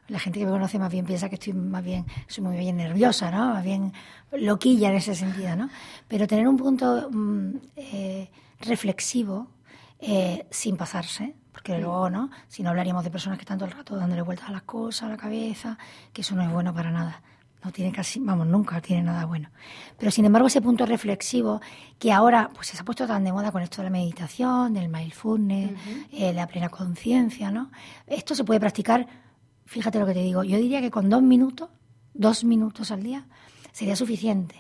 la 0.09 0.19
gente 0.19 0.39
que 0.39 0.45
me 0.45 0.51
conoce 0.51 0.77
más 0.77 0.91
bien 0.91 1.05
piensa 1.05 1.29
que 1.29 1.35
estoy 1.35 1.53
más 1.53 1.83
bien, 1.83 2.05
soy 2.27 2.43
muy 2.43 2.57
bien 2.57 2.77
nerviosa, 2.77 3.31
¿no? 3.31 3.53
Más 3.53 3.63
bien 3.63 3.93
loquilla 4.31 4.89
en 4.89 4.95
ese 4.95 5.15
sentido, 5.15 5.55
¿no? 5.55 5.69
Pero 6.07 6.27
tener 6.27 6.47
un 6.47 6.57
punto 6.57 7.09
mm, 7.09 7.49
eh, 7.77 8.29
reflexivo 8.59 9.47
eh, 9.99 10.47
sin 10.51 10.77
pasarse, 10.77 11.35
porque 11.51 11.79
luego, 11.79 12.09
¿no? 12.09 12.29
Si 12.47 12.61
no 12.61 12.69
hablaríamos 12.69 13.03
de 13.03 13.09
personas 13.09 13.37
que 13.37 13.43
están 13.43 13.57
todo 13.57 13.67
el 13.67 13.75
rato 13.75 13.95
dándole 13.95 14.21
vueltas 14.21 14.49
a 14.49 14.51
las 14.51 14.61
cosas, 14.63 15.03
a 15.03 15.09
la 15.09 15.17
cabeza, 15.17 15.77
que 16.13 16.21
eso 16.21 16.35
no 16.35 16.43
es 16.43 16.51
bueno 16.51 16.73
para 16.73 16.91
nada. 16.91 17.21
No 17.63 17.71
tiene 17.71 17.91
casi, 17.91 18.19
vamos, 18.19 18.45
nunca 18.45 18.79
tiene 18.79 19.01
nada 19.01 19.25
bueno. 19.25 19.49
Pero 19.97 20.11
sin 20.11 20.25
embargo, 20.25 20.47
ese 20.47 20.61
punto 20.61 20.85
reflexivo 20.85 21.59
que 21.97 22.11
ahora 22.11 22.51
pues 22.53 22.67
se 22.67 22.79
ha 22.79 22.85
puesto 22.85 23.07
tan 23.07 23.23
de 23.23 23.33
moda 23.33 23.51
con 23.51 23.63
esto 23.63 23.77
de 23.77 23.85
la 23.85 23.89
meditación, 23.89 24.73
del 24.73 24.87
mindfulness, 24.87 25.71
eh, 26.11 26.31
la 26.33 26.45
plena 26.47 26.69
conciencia, 26.69 27.49
¿no? 27.49 27.71
Esto 28.05 28.35
se 28.35 28.43
puede 28.43 28.59
practicar, 28.59 29.07
fíjate 29.65 29.99
lo 29.99 30.05
que 30.05 30.13
te 30.13 30.21
digo, 30.21 30.43
yo 30.43 30.57
diría 30.57 30.79
que 30.79 30.91
con 30.91 31.09
dos 31.09 31.23
minutos, 31.23 31.69
dos 32.13 32.43
minutos 32.43 32.91
al 32.91 33.01
día, 33.01 33.25
sería 33.71 33.95
suficiente. 33.95 34.55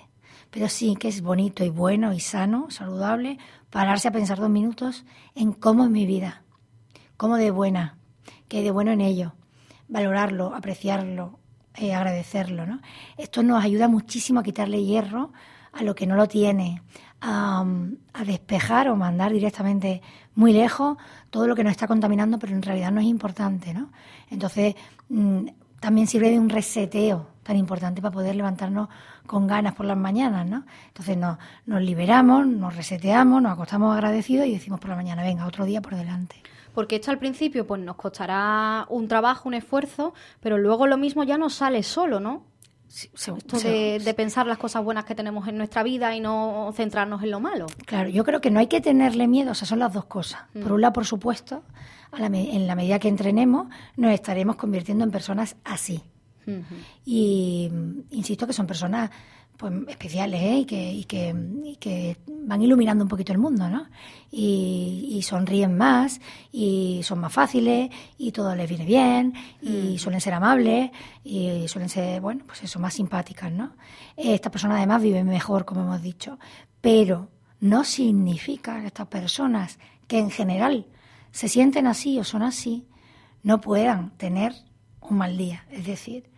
Pero 0.49 0.67
sí 0.67 0.95
que 0.95 1.09
es 1.09 1.21
bonito 1.21 1.63
y 1.63 1.69
bueno 1.69 2.13
y 2.13 2.19
sano, 2.19 2.71
saludable, 2.71 3.37
pararse 3.69 4.07
a 4.07 4.11
pensar 4.11 4.39
dos 4.39 4.49
minutos 4.49 5.05
en 5.35 5.53
cómo 5.53 5.85
es 5.85 5.89
mi 5.89 6.05
vida, 6.05 6.43
cómo 7.17 7.37
de 7.37 7.51
buena, 7.51 7.97
qué 8.47 8.57
hay 8.57 8.63
de 8.63 8.71
bueno 8.71 8.91
en 8.91 9.01
ello, 9.01 9.33
valorarlo, 9.87 10.53
apreciarlo, 10.55 11.39
eh, 11.75 11.93
agradecerlo. 11.93 12.65
¿no? 12.65 12.81
Esto 13.17 13.43
nos 13.43 13.63
ayuda 13.63 13.87
muchísimo 13.87 14.39
a 14.39 14.43
quitarle 14.43 14.83
hierro 14.83 15.31
a 15.73 15.83
lo 15.83 15.93
que 15.93 16.07
no 16.07 16.15
lo 16.15 16.27
tiene, 16.27 16.81
a, 17.21 17.63
a, 18.13 18.23
despejar 18.23 18.89
o 18.89 18.95
mandar 18.95 19.31
directamente 19.31 20.01
muy 20.33 20.53
lejos 20.53 20.97
todo 21.29 21.45
lo 21.45 21.55
que 21.55 21.63
nos 21.63 21.71
está 21.71 21.87
contaminando, 21.87 22.39
pero 22.39 22.53
en 22.53 22.61
realidad 22.61 22.91
no 22.91 23.01
es 23.01 23.07
importante. 23.07 23.73
¿no? 23.73 23.91
Entonces, 24.29 24.75
mm, 25.09 25.47
también 25.79 26.07
sirve 26.07 26.31
de 26.31 26.39
un 26.39 26.49
reseteo 26.49 27.27
tan 27.47 27.55
importante 27.55 28.01
para 28.01 28.11
poder 28.11 28.35
levantarnos 28.35 28.89
con 29.25 29.47
ganas 29.47 29.73
por 29.73 29.85
las 29.85 29.95
mañanas, 29.95 30.45
¿no? 30.45 30.65
Entonces 30.87 31.15
nos, 31.15 31.37
nos 31.65 31.81
liberamos, 31.81 32.45
nos 32.45 32.75
reseteamos, 32.75 33.41
nos 33.41 33.53
acostamos 33.53 33.95
agradecidos 33.95 34.47
y 34.47 34.51
decimos 34.51 34.81
por 34.81 34.89
la 34.89 34.97
mañana, 34.97 35.23
venga, 35.23 35.47
otro 35.47 35.63
día 35.63 35.81
por 35.81 35.95
delante. 35.95 36.35
Porque 36.73 36.97
esto 36.97 37.09
al 37.09 37.19
principio 37.19 37.65
pues 37.65 37.81
nos 37.81 37.95
costará 37.95 38.85
un 38.89 39.07
trabajo, 39.07 39.47
un 39.47 39.55
esfuerzo, 39.55 40.13
pero 40.41 40.57
luego 40.57 40.87
lo 40.87 40.97
mismo 40.97 41.23
ya 41.23 41.37
nos 41.37 41.53
sale 41.53 41.83
solo, 41.83 42.19
¿no? 42.19 42.43
Sí, 42.89 43.09
se, 43.15 43.31
Esto 43.31 43.59
de, 43.59 43.99
de 43.99 44.13
pensar 44.13 44.45
las 44.45 44.57
cosas 44.57 44.83
buenas 44.83 45.05
que 45.05 45.15
tenemos 45.15 45.47
en 45.47 45.57
nuestra 45.57 45.83
vida 45.83 46.15
y 46.15 46.19
no 46.19 46.71
centrarnos 46.73 47.23
en 47.23 47.31
lo 47.31 47.39
malo. 47.39 47.67
Claro, 47.85 48.09
yo 48.09 48.23
creo 48.25 48.41
que 48.41 48.51
no 48.51 48.59
hay 48.59 48.67
que 48.67 48.81
tenerle 48.81 49.27
miedo, 49.27 49.51
o 49.51 49.55
sea, 49.55 49.67
son 49.67 49.79
las 49.79 49.93
dos 49.93 50.05
cosas. 50.05 50.41
Por 50.53 50.73
un 50.73 50.81
lado, 50.81 50.93
por 50.93 51.05
supuesto, 51.05 51.63
a 52.11 52.19
la 52.19 52.27
en 52.27 52.67
la 52.67 52.75
medida 52.75 52.99
que 52.99 53.07
entrenemos, 53.07 53.67
nos 53.95 54.11
estaremos 54.11 54.57
convirtiendo 54.57 55.03
en 55.03 55.11
personas 55.11 55.55
así. 55.63 56.03
Y 57.05 57.69
mm, 57.71 57.99
insisto 58.11 58.47
que 58.47 58.53
son 58.53 58.67
personas 58.67 59.09
pues 59.57 59.73
especiales 59.87 60.41
¿eh? 60.41 60.59
y, 60.59 60.65
que, 60.65 60.91
y, 60.93 61.03
que, 61.05 61.35
y 61.63 61.75
que 61.77 62.17
van 62.27 62.61
iluminando 62.61 63.03
un 63.03 63.09
poquito 63.09 63.33
el 63.33 63.39
mundo, 63.39 63.67
¿no? 63.67 63.87
Y, 64.31 65.09
y 65.11 65.21
sonríen 65.23 65.75
más, 65.75 66.21
y 66.51 67.01
son 67.03 67.19
más 67.19 67.33
fáciles, 67.33 67.89
y 68.19 68.31
todo 68.31 68.55
les 68.55 68.69
viene 68.69 68.85
bien, 68.85 69.33
y 69.59 69.97
suelen 69.97 70.21
ser 70.21 70.35
amables, 70.35 70.91
y 71.23 71.67
suelen 71.67 71.89
ser, 71.89 72.21
bueno, 72.21 72.43
pues 72.45 72.63
eso, 72.63 72.79
más 72.79 72.93
simpáticas, 72.93 73.51
¿no? 73.51 73.75
Estas 74.15 74.51
personas 74.51 74.77
además 74.77 75.01
viven 75.01 75.25
mejor, 75.25 75.65
como 75.65 75.81
hemos 75.81 76.03
dicho, 76.03 76.37
pero 76.79 77.29
no 77.59 77.83
significa 77.83 78.79
que 78.79 78.87
estas 78.87 79.07
personas, 79.07 79.79
que 80.07 80.19
en 80.19 80.29
general 80.29 80.85
se 81.31 81.47
sienten 81.47 81.87
así 81.87 82.19
o 82.19 82.23
son 82.23 82.43
así, 82.43 82.85
no 83.41 83.59
puedan 83.59 84.11
tener 84.17 84.53
un 85.01 85.17
mal 85.17 85.37
día. 85.37 85.65
Es 85.71 85.85
decir, 85.85 86.29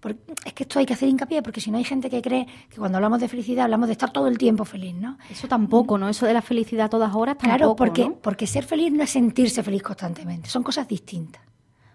por- 0.00 0.16
es 0.44 0.52
que 0.54 0.62
esto 0.64 0.78
hay 0.78 0.86
que 0.86 0.94
hacer 0.94 1.08
hincapié 1.08 1.42
porque 1.42 1.60
si 1.60 1.70
no 1.70 1.78
hay 1.78 1.84
gente 1.84 2.08
que 2.10 2.20
cree 2.22 2.46
que 2.68 2.76
cuando 2.78 2.96
hablamos 2.98 3.20
de 3.20 3.28
felicidad 3.28 3.64
hablamos 3.64 3.86
de 3.88 3.92
estar 3.92 4.10
todo 4.10 4.26
el 4.28 4.38
tiempo 4.38 4.64
feliz, 4.64 4.94
¿no? 4.94 5.18
Eso 5.30 5.46
tampoco, 5.46 5.98
¿no? 5.98 6.08
Eso 6.08 6.26
de 6.26 6.32
la 6.34 6.42
felicidad 6.42 6.86
a 6.86 6.88
todas 6.88 7.14
horas 7.14 7.36
tampoco, 7.38 7.56
Claro, 7.58 7.76
porque, 7.76 8.04
¿no? 8.08 8.14
porque 8.16 8.46
ser 8.46 8.64
feliz 8.64 8.92
no 8.92 9.02
es 9.02 9.10
sentirse 9.10 9.62
feliz 9.62 9.82
constantemente, 9.82 10.48
son 10.48 10.62
cosas 10.62 10.88
distintas. 10.88 11.42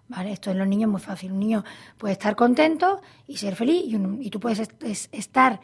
¿Vale? 0.07 0.33
Esto 0.33 0.51
en 0.51 0.59
los 0.59 0.67
niños 0.67 0.87
es 0.87 0.91
muy 0.91 1.01
fácil. 1.01 1.31
Un 1.31 1.39
niño 1.39 1.63
puede 1.97 2.13
estar 2.13 2.35
contento 2.35 3.01
y 3.27 3.37
ser 3.37 3.55
feliz, 3.55 3.85
y, 3.87 3.95
un- 3.95 4.21
y 4.21 4.29
tú 4.29 4.39
puedes 4.39 4.59
est- 4.59 4.83
es- 4.83 5.09
estar 5.11 5.59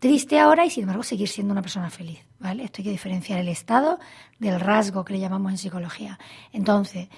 triste 0.00 0.40
ahora 0.40 0.66
y 0.66 0.70
sin 0.70 0.82
embargo 0.82 1.04
seguir 1.04 1.28
siendo 1.28 1.52
una 1.52 1.62
persona 1.62 1.88
feliz. 1.90 2.18
¿vale? 2.40 2.64
Esto 2.64 2.78
hay 2.80 2.84
que 2.86 2.90
diferenciar 2.90 3.38
el 3.38 3.46
estado 3.48 4.00
del 4.40 4.58
rasgo 4.58 5.04
que 5.04 5.12
le 5.12 5.20
llamamos 5.20 5.52
en 5.52 5.58
psicología. 5.58 6.18
Entonces, 6.52 7.08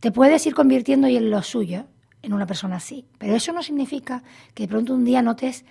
te 0.00 0.10
puedes 0.10 0.46
ir 0.46 0.54
convirtiendo 0.54 1.06
y 1.06 1.16
en 1.18 1.30
lo 1.30 1.42
suyo, 1.42 1.84
en 2.22 2.32
una 2.32 2.46
persona 2.46 2.76
así. 2.76 3.06
Pero 3.18 3.34
eso 3.34 3.52
no 3.52 3.62
significa 3.62 4.22
que 4.54 4.64
de 4.64 4.68
pronto 4.68 4.94
un 4.94 5.04
día 5.04 5.22
notes 5.22 5.64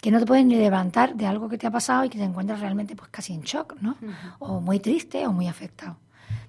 que 0.00 0.10
no 0.10 0.18
te 0.18 0.26
puedes 0.26 0.44
ni 0.44 0.56
levantar 0.56 1.14
de 1.14 1.26
algo 1.26 1.48
que 1.48 1.58
te 1.58 1.66
ha 1.66 1.70
pasado 1.70 2.04
y 2.04 2.08
que 2.08 2.18
te 2.18 2.24
encuentras 2.24 2.60
realmente 2.60 2.94
pues 2.94 3.10
casi 3.10 3.32
en 3.32 3.42
shock, 3.42 3.76
¿no? 3.80 3.96
O 4.38 4.60
muy 4.60 4.78
triste 4.78 5.26
o 5.26 5.32
muy 5.32 5.48
afectado. 5.48 5.96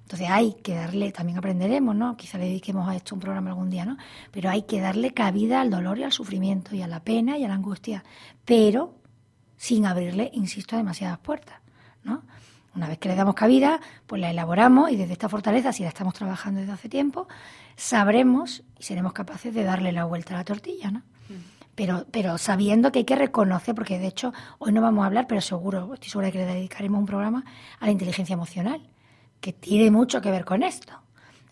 Entonces 0.02 0.28
hay 0.30 0.54
que 0.54 0.74
darle, 0.74 1.12
también 1.12 1.38
aprenderemos, 1.38 1.94
¿no? 1.94 2.16
Quizá 2.16 2.38
le 2.38 2.44
dediquemos 2.44 2.88
a 2.88 2.96
esto 2.96 3.14
un 3.14 3.20
programa 3.20 3.50
algún 3.50 3.68
día, 3.68 3.84
¿no? 3.84 3.98
Pero 4.30 4.48
hay 4.48 4.62
que 4.62 4.80
darle 4.80 5.12
cabida 5.12 5.60
al 5.60 5.70
dolor 5.70 5.98
y 5.98 6.04
al 6.04 6.12
sufrimiento 6.12 6.74
y 6.74 6.82
a 6.82 6.86
la 6.86 7.00
pena 7.00 7.36
y 7.36 7.44
a 7.44 7.48
la 7.48 7.54
angustia, 7.54 8.04
pero 8.44 8.94
sin 9.56 9.84
abrirle, 9.84 10.30
insisto, 10.32 10.76
demasiadas 10.76 11.18
puertas, 11.18 11.56
¿no? 12.04 12.22
Una 12.78 12.86
vez 12.86 12.98
que 12.98 13.08
le 13.08 13.16
damos 13.16 13.34
cabida, 13.34 13.80
pues 14.06 14.20
la 14.20 14.30
elaboramos 14.30 14.92
y 14.92 14.96
desde 14.96 15.12
esta 15.12 15.28
fortaleza, 15.28 15.72
si 15.72 15.82
la 15.82 15.88
estamos 15.88 16.14
trabajando 16.14 16.60
desde 16.60 16.72
hace 16.72 16.88
tiempo, 16.88 17.26
sabremos 17.74 18.62
y 18.78 18.84
seremos 18.84 19.12
capaces 19.12 19.52
de 19.52 19.64
darle 19.64 19.90
la 19.90 20.04
vuelta 20.04 20.34
a 20.34 20.36
la 20.36 20.44
tortilla, 20.44 20.92
¿no? 20.92 21.02
Pero, 21.74 22.06
pero 22.12 22.38
sabiendo 22.38 22.92
que 22.92 23.00
hay 23.00 23.04
que 23.04 23.16
reconocer, 23.16 23.74
porque 23.74 23.98
de 23.98 24.06
hecho 24.06 24.32
hoy 24.58 24.70
no 24.70 24.80
vamos 24.80 25.02
a 25.02 25.06
hablar, 25.06 25.26
pero 25.26 25.40
seguro, 25.40 25.92
estoy 25.92 26.08
segura 26.08 26.26
de 26.26 26.32
que 26.32 26.38
le 26.38 26.46
dedicaremos 26.46 27.00
un 27.00 27.06
programa 27.06 27.44
a 27.80 27.86
la 27.86 27.90
inteligencia 27.90 28.34
emocional, 28.34 28.88
que 29.40 29.52
tiene 29.52 29.90
mucho 29.90 30.20
que 30.20 30.30
ver 30.30 30.44
con 30.44 30.62
esto. 30.62 30.92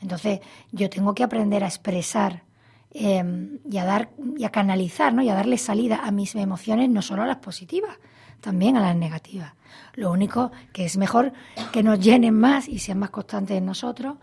Entonces, 0.00 0.38
yo 0.70 0.88
tengo 0.90 1.12
que 1.12 1.24
aprender 1.24 1.64
a 1.64 1.66
expresar 1.66 2.44
eh, 2.92 3.58
y 3.68 3.78
a 3.78 3.84
dar 3.84 4.10
y 4.36 4.44
a 4.44 4.50
canalizar, 4.50 5.12
¿no? 5.12 5.22
Y 5.22 5.28
a 5.28 5.34
darle 5.34 5.58
salida 5.58 6.02
a 6.04 6.12
mis 6.12 6.36
emociones, 6.36 6.88
no 6.88 7.02
solo 7.02 7.24
a 7.24 7.26
las 7.26 7.38
positivas, 7.38 7.98
también 8.46 8.76
a 8.76 8.80
las 8.80 8.94
negativas. 8.94 9.54
Lo 9.94 10.12
único 10.12 10.52
que 10.72 10.84
es 10.84 10.96
mejor 10.96 11.32
que 11.72 11.82
nos 11.82 11.98
llenen 11.98 12.38
más 12.38 12.68
y 12.68 12.78
sean 12.78 13.00
más 13.00 13.10
constantes 13.10 13.58
en 13.58 13.66
nosotros 13.66 14.18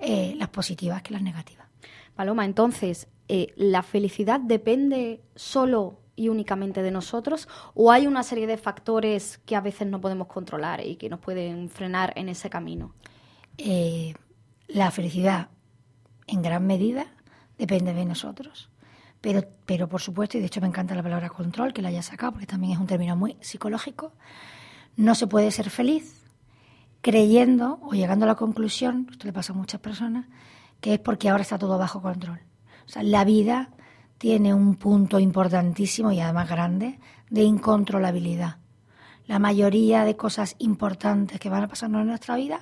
eh, 0.00 0.34
las 0.36 0.48
positivas 0.48 1.00
que 1.00 1.12
las 1.12 1.22
negativas. 1.22 1.68
Paloma, 2.16 2.44
entonces, 2.44 3.06
eh, 3.28 3.52
¿la 3.54 3.84
felicidad 3.84 4.40
depende 4.40 5.22
solo 5.36 6.00
y 6.16 6.28
únicamente 6.28 6.82
de 6.82 6.90
nosotros 6.90 7.46
o 7.74 7.92
hay 7.92 8.08
una 8.08 8.24
serie 8.24 8.48
de 8.48 8.56
factores 8.56 9.38
que 9.46 9.54
a 9.54 9.60
veces 9.60 9.86
no 9.86 10.00
podemos 10.00 10.26
controlar 10.26 10.84
y 10.84 10.96
que 10.96 11.08
nos 11.08 11.20
pueden 11.20 11.70
frenar 11.70 12.12
en 12.16 12.28
ese 12.28 12.50
camino? 12.50 12.94
Eh, 13.58 14.12
la 14.66 14.90
felicidad, 14.90 15.50
en 16.26 16.42
gran 16.42 16.66
medida, 16.66 17.06
depende 17.56 17.94
de 17.94 18.04
nosotros. 18.04 18.70
Pero, 19.20 19.42
pero 19.66 19.88
por 19.88 20.00
supuesto, 20.00 20.38
y 20.38 20.40
de 20.40 20.46
hecho 20.46 20.60
me 20.60 20.68
encanta 20.68 20.94
la 20.94 21.02
palabra 21.02 21.28
control, 21.28 21.72
que 21.72 21.82
la 21.82 21.88
haya 21.88 22.02
sacado, 22.02 22.32
porque 22.32 22.46
también 22.46 22.74
es 22.74 22.78
un 22.78 22.86
término 22.86 23.16
muy 23.16 23.36
psicológico, 23.40 24.12
no 24.96 25.14
se 25.14 25.26
puede 25.26 25.50
ser 25.50 25.70
feliz 25.70 26.18
creyendo 27.00 27.78
o 27.82 27.92
llegando 27.92 28.24
a 28.24 28.28
la 28.28 28.34
conclusión, 28.34 29.08
esto 29.10 29.26
le 29.26 29.32
pasa 29.32 29.52
a 29.52 29.56
muchas 29.56 29.80
personas, 29.80 30.26
que 30.80 30.94
es 30.94 31.00
porque 31.00 31.28
ahora 31.28 31.42
está 31.42 31.58
todo 31.58 31.78
bajo 31.78 32.02
control. 32.02 32.40
O 32.86 32.88
sea, 32.88 33.02
la 33.02 33.24
vida 33.24 33.70
tiene 34.18 34.54
un 34.54 34.76
punto 34.76 35.18
importantísimo 35.18 36.10
y 36.12 36.20
además 36.20 36.48
grande 36.48 36.98
de 37.30 37.42
incontrolabilidad. 37.42 38.56
La 39.26 39.38
mayoría 39.38 40.04
de 40.04 40.16
cosas 40.16 40.56
importantes 40.58 41.38
que 41.38 41.50
van 41.50 41.64
a 41.64 41.68
pasarnos 41.68 42.00
en 42.02 42.08
nuestra 42.08 42.36
vida, 42.36 42.60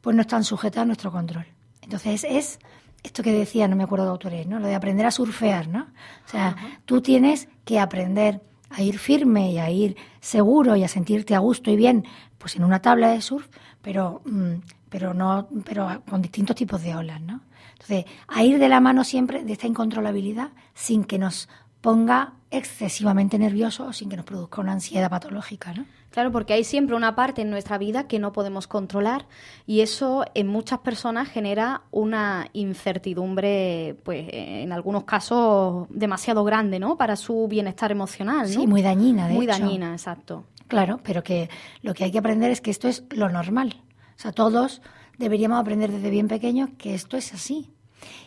pues 0.00 0.16
no 0.16 0.22
están 0.22 0.42
sujetas 0.42 0.82
a 0.82 0.86
nuestro 0.86 1.12
control. 1.12 1.46
Entonces 1.82 2.26
es 2.28 2.58
esto 3.04 3.22
que 3.22 3.32
decía, 3.32 3.68
no 3.68 3.76
me 3.76 3.84
acuerdo 3.84 4.06
de 4.06 4.10
autores, 4.10 4.46
¿no? 4.46 4.58
Lo 4.58 4.66
de 4.66 4.74
aprender 4.74 5.06
a 5.06 5.10
surfear, 5.10 5.68
¿no? 5.68 5.86
O 6.26 6.28
sea, 6.28 6.56
tú 6.86 7.02
tienes 7.02 7.48
que 7.64 7.78
aprender 7.78 8.40
a 8.70 8.82
ir 8.82 8.98
firme 8.98 9.52
y 9.52 9.58
a 9.58 9.70
ir 9.70 9.96
seguro 10.20 10.74
y 10.74 10.82
a 10.82 10.88
sentirte 10.88 11.34
a 11.34 11.38
gusto 11.38 11.70
y 11.70 11.76
bien, 11.76 12.04
pues 12.38 12.56
en 12.56 12.64
una 12.64 12.80
tabla 12.80 13.10
de 13.10 13.20
surf, 13.20 13.46
pero, 13.82 14.22
mm, 14.24 14.54
pero 14.88 15.14
no, 15.14 15.48
pero 15.64 16.02
con 16.08 16.22
distintos 16.22 16.56
tipos 16.56 16.82
de 16.82 16.96
olas, 16.96 17.20
¿no? 17.20 17.42
Entonces, 17.72 18.06
a 18.26 18.42
ir 18.42 18.58
de 18.58 18.68
la 18.68 18.80
mano 18.80 19.04
siempre 19.04 19.44
de 19.44 19.52
esta 19.52 19.66
incontrolabilidad 19.66 20.48
sin 20.72 21.04
que 21.04 21.18
nos 21.18 21.48
ponga 21.82 22.32
excesivamente 22.50 23.38
nervioso 23.38 23.86
o 23.86 23.92
sin 23.92 24.08
que 24.08 24.16
nos 24.16 24.24
produzca 24.24 24.62
una 24.62 24.72
ansiedad 24.72 25.10
patológica, 25.10 25.74
¿no? 25.74 25.84
Claro, 26.14 26.30
porque 26.30 26.52
hay 26.52 26.62
siempre 26.62 26.94
una 26.94 27.16
parte 27.16 27.42
en 27.42 27.50
nuestra 27.50 27.76
vida 27.76 28.06
que 28.06 28.20
no 28.20 28.32
podemos 28.32 28.68
controlar 28.68 29.26
y 29.66 29.80
eso 29.80 30.24
en 30.34 30.46
muchas 30.46 30.78
personas 30.78 31.28
genera 31.28 31.82
una 31.90 32.46
incertidumbre, 32.52 33.96
pues 34.04 34.28
en 34.30 34.70
algunos 34.70 35.02
casos 35.02 35.88
demasiado 35.90 36.44
grande, 36.44 36.78
¿no? 36.78 36.96
Para 36.96 37.16
su 37.16 37.48
bienestar 37.48 37.90
emocional, 37.90 38.46
¿no? 38.46 38.60
Sí, 38.60 38.64
muy 38.68 38.80
dañina, 38.80 39.26
de 39.26 39.34
Muy 39.34 39.46
dañina, 39.46 39.90
exacto. 39.90 40.44
Claro, 40.68 41.00
pero 41.02 41.24
que 41.24 41.50
lo 41.82 41.94
que 41.94 42.04
hay 42.04 42.12
que 42.12 42.18
aprender 42.18 42.52
es 42.52 42.60
que 42.60 42.70
esto 42.70 42.86
es 42.86 43.02
lo 43.10 43.28
normal. 43.28 43.82
O 44.16 44.20
sea, 44.20 44.30
todos 44.30 44.82
deberíamos 45.18 45.58
aprender 45.58 45.90
desde 45.90 46.10
bien 46.10 46.28
pequeños 46.28 46.70
que 46.78 46.94
esto 46.94 47.16
es 47.16 47.34
así. 47.34 47.73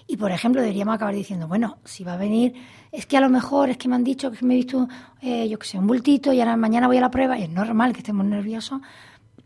Y, 0.08 0.18
por 0.18 0.32
ejemplo, 0.32 0.62
deberíamos 0.62 0.96
acabar 0.96 1.14
diciendo, 1.14 1.48
bueno, 1.48 1.78
si 1.84 2.04
va 2.04 2.14
a 2.14 2.18
venir, 2.18 2.54
es 2.92 3.06
que 3.06 3.18
a 3.18 3.22
lo 3.22 3.30
mejor 3.30 3.70
es 3.70 3.78
que 3.78 3.88
me 3.88 3.96
han 3.96 4.04
dicho 4.04 4.32
que 4.32 4.46
me 4.46 4.54
he 4.54 4.58
visto, 4.58 4.88
eh, 5.22 5.48
yo 5.50 5.60
que 5.60 5.68
sé, 5.68 5.78
un 5.78 5.88
bultito 5.88 6.34
y 6.34 6.40
ahora 6.40 6.56
mañana 6.58 6.88
voy 6.88 6.98
a 6.98 7.02
la 7.02 7.12
prueba 7.12 7.38
y 7.38 7.44
es 7.44 7.50
normal 7.50 7.94
que 7.94 8.00
estemos 8.00 8.26
nerviosos, 8.26 8.82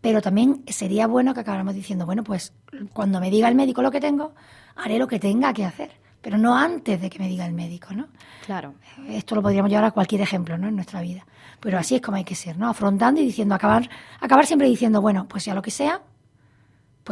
pero 0.02 0.22
también 0.22 0.64
sería 0.68 1.08
bueno 1.08 1.34
que 1.34 1.42
acabáramos 1.42 1.76
diciendo, 1.76 2.06
bueno, 2.06 2.24
pues 2.24 2.54
cuando 2.94 3.20
me 3.20 3.30
diga 3.30 3.48
el 3.48 3.56
médico 3.56 3.82
lo 3.82 3.92
que 3.92 4.00
tengo, 4.00 4.34
haré 4.76 4.98
lo 4.98 5.08
que 5.08 5.20
tenga 5.20 5.54
que 5.54 5.64
hacer, 5.64 5.92
pero 6.22 6.38
no 6.38 6.56
antes 6.56 7.00
de 7.00 7.10
que 7.10 7.20
me 7.20 7.28
diga 7.28 7.46
el 7.46 7.54
médico, 7.54 7.94
¿no? 7.94 8.08
Claro. 8.46 8.74
Esto 9.10 9.36
lo 9.36 9.42
podríamos 9.42 9.70
llevar 9.70 9.86
a 9.86 9.92
cualquier 9.92 10.22
ejemplo, 10.22 10.58
¿no? 10.58 10.68
En 10.68 10.76
nuestra 10.76 11.02
vida. 11.02 11.26
Pero 11.60 11.78
así 11.78 11.96
es 11.96 12.02
como 12.02 12.18
hay 12.18 12.24
que 12.24 12.36
ser, 12.36 12.58
¿no? 12.58 12.68
Afrontando 12.70 13.22
y 13.22 13.26
diciendo, 13.26 13.54
acabar, 13.54 13.90
acabar 14.20 14.46
siempre 14.46 14.68
diciendo, 14.68 15.02
bueno, 15.02 15.28
pues 15.28 15.44
sea 15.44 15.54
lo 15.54 15.62
que 15.62 15.72
sea, 15.72 16.02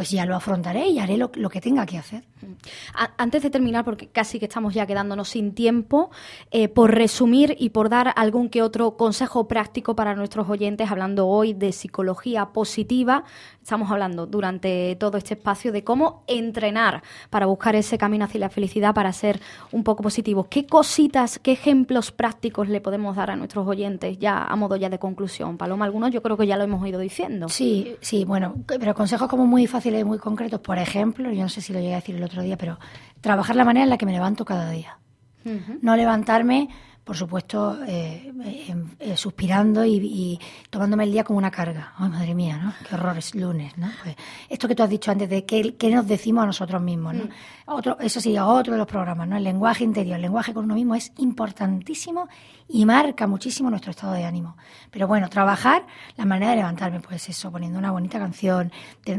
pues 0.00 0.12
ya 0.12 0.24
lo 0.24 0.34
afrontaré 0.34 0.86
y 0.86 0.98
haré 0.98 1.18
lo, 1.18 1.30
que 1.30 1.60
tenga 1.60 1.84
que 1.84 1.98
hacer. 1.98 2.24
Antes 3.18 3.42
de 3.42 3.50
terminar, 3.50 3.84
porque 3.84 4.08
casi 4.08 4.38
que 4.38 4.46
estamos 4.46 4.72
ya 4.72 4.86
quedándonos 4.86 5.28
sin 5.28 5.52
tiempo, 5.52 6.10
eh, 6.50 6.68
por 6.70 6.94
resumir 6.94 7.54
y 7.58 7.68
por 7.68 7.90
dar 7.90 8.14
algún 8.16 8.48
que 8.48 8.62
otro 8.62 8.96
consejo 8.96 9.46
práctico 9.46 9.94
para 9.94 10.14
nuestros 10.14 10.48
oyentes, 10.48 10.90
hablando 10.90 11.28
hoy 11.28 11.52
de 11.52 11.72
psicología 11.72 12.46
positiva, 12.46 13.24
estamos 13.62 13.90
hablando 13.90 14.26
durante 14.26 14.96
todo 14.96 15.18
este 15.18 15.34
espacio 15.34 15.70
de 15.70 15.84
cómo 15.84 16.24
entrenar 16.28 17.02
para 17.28 17.44
buscar 17.44 17.76
ese 17.76 17.98
camino 17.98 18.24
hacia 18.24 18.40
la 18.40 18.48
felicidad, 18.48 18.94
para 18.94 19.12
ser 19.12 19.38
un 19.70 19.84
poco 19.84 20.02
positivos. 20.02 20.46
¿Qué 20.48 20.64
cositas, 20.64 21.38
qué 21.38 21.52
ejemplos 21.52 22.10
prácticos 22.10 22.70
le 22.70 22.80
podemos 22.80 23.16
dar 23.16 23.30
a 23.32 23.36
nuestros 23.36 23.68
oyentes 23.68 24.18
ya 24.18 24.44
a 24.44 24.56
modo 24.56 24.76
ya 24.76 24.88
de 24.88 24.98
conclusión? 24.98 25.58
Paloma, 25.58 25.84
algunos 25.84 26.10
yo 26.10 26.22
creo 26.22 26.38
que 26.38 26.46
ya 26.46 26.56
lo 26.56 26.64
hemos 26.64 26.88
ido 26.88 26.98
diciendo. 26.98 27.50
Sí, 27.50 27.96
sí, 28.00 28.24
bueno, 28.24 28.54
pero 28.66 28.94
consejos 28.94 29.28
como 29.28 29.46
muy 29.46 29.66
fáciles 29.66 29.89
y 29.98 30.04
muy 30.04 30.18
concretos. 30.18 30.60
Por 30.60 30.78
ejemplo, 30.78 31.30
yo 31.32 31.42
no 31.42 31.48
sé 31.48 31.60
si 31.60 31.72
lo 31.72 31.80
llegué 31.80 31.94
a 31.94 31.96
decir 31.96 32.16
el 32.16 32.22
otro 32.22 32.42
día, 32.42 32.56
pero 32.56 32.78
trabajar 33.20 33.56
la 33.56 33.64
manera 33.64 33.84
en 33.84 33.90
la 33.90 33.98
que 33.98 34.06
me 34.06 34.12
levanto 34.12 34.44
cada 34.44 34.70
día. 34.70 34.98
No 35.80 35.96
levantarme 35.96 36.68
por 37.10 37.16
supuesto, 37.16 37.76
eh, 37.88 38.32
eh, 39.00 39.16
suspirando 39.16 39.84
y, 39.84 40.38
tomándome 40.70 41.02
el 41.02 41.10
día 41.10 41.24
como 41.24 41.38
una 41.38 41.50
carga. 41.50 41.92
Ay, 41.96 42.08
madre 42.08 42.36
mía, 42.36 42.56
¿no? 42.56 42.72
Qué 42.88 42.94
horror, 42.94 43.18
es 43.18 43.34
lunes, 43.34 43.76
¿no? 43.78 43.90
Pues 44.02 44.14
esto 44.48 44.68
que 44.68 44.76
tú 44.76 44.84
has 44.84 44.90
dicho 44.90 45.10
antes 45.10 45.28
de 45.28 45.44
qué, 45.44 45.90
nos 45.90 46.06
decimos 46.06 46.44
a 46.44 46.46
nosotros 46.46 46.80
mismos, 46.80 47.14
¿no? 47.14 47.24
Mm. 47.24 47.30
Otro, 47.72 47.96
eso 48.00 48.20
sí, 48.20 48.36
otro 48.36 48.72
de 48.72 48.78
los 48.78 48.86
programas, 48.88 49.28
¿no? 49.28 49.36
El 49.36 49.44
lenguaje 49.44 49.84
interior, 49.84 50.16
el 50.16 50.22
lenguaje 50.22 50.52
con 50.52 50.64
uno 50.64 50.74
mismo 50.74 50.96
es 50.96 51.12
importantísimo 51.18 52.28
y 52.68 52.84
marca 52.84 53.28
muchísimo 53.28 53.70
nuestro 53.70 53.92
estado 53.92 54.14
de 54.14 54.24
ánimo. 54.24 54.56
Pero 54.90 55.06
bueno, 55.06 55.28
trabajar 55.28 55.86
la 56.16 56.24
manera 56.24 56.50
de 56.50 56.56
levantarme, 56.56 56.98
pues 56.98 57.28
eso, 57.28 57.52
poniendo 57.52 57.78
una 57.78 57.92
bonita 57.92 58.18
canción, 58.18 58.72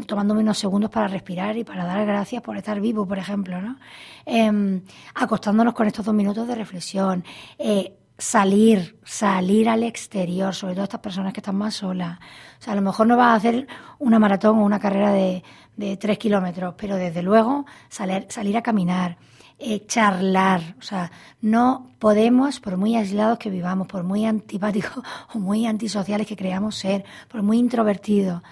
tomándome 0.05 0.41
unos 0.41 0.57
segundos 0.57 0.91
para 0.91 1.07
respirar 1.07 1.55
y 1.55 1.63
para 1.63 1.85
dar 1.85 2.05
gracias 2.05 2.41
por 2.41 2.57
estar 2.57 2.81
vivo, 2.81 3.07
por 3.07 3.19
ejemplo, 3.19 3.61
¿no? 3.61 3.77
Em, 4.25 4.81
acostándonos 5.15 5.73
con 5.73 5.87
estos 5.87 6.05
dos 6.05 6.13
minutos 6.13 6.45
de 6.45 6.55
reflexión. 6.55 7.23
Eh, 7.57 8.00
salir, 8.21 8.99
salir 9.03 9.67
al 9.67 9.81
exterior, 9.81 10.53
sobre 10.53 10.75
todo 10.75 10.83
estas 10.83 10.99
personas 10.99 11.33
que 11.33 11.39
están 11.39 11.55
más 11.55 11.73
solas. 11.73 12.19
O 12.59 12.63
sea, 12.63 12.73
a 12.73 12.75
lo 12.75 12.83
mejor 12.83 13.07
no 13.07 13.17
vas 13.17 13.29
a 13.29 13.35
hacer 13.35 13.67
una 13.97 14.19
maratón 14.19 14.59
o 14.59 14.63
una 14.63 14.79
carrera 14.79 15.11
de, 15.11 15.43
de 15.75 15.97
tres 15.97 16.19
kilómetros, 16.19 16.75
pero 16.77 16.97
desde 16.97 17.23
luego 17.23 17.65
salir, 17.89 18.27
salir 18.29 18.55
a 18.57 18.61
caminar, 18.61 19.17
eh, 19.57 19.87
charlar. 19.87 20.75
O 20.77 20.83
sea, 20.83 21.11
no 21.41 21.93
podemos, 21.97 22.59
por 22.59 22.77
muy 22.77 22.95
aislados 22.95 23.39
que 23.39 23.49
vivamos, 23.49 23.87
por 23.87 24.03
muy 24.03 24.23
antipáticos 24.25 25.03
o 25.33 25.39
muy 25.39 25.65
antisociales 25.65 26.27
que 26.27 26.35
creamos 26.35 26.75
ser, 26.75 27.03
por 27.27 27.41
muy 27.41 27.57
introvertidos, 27.57 28.43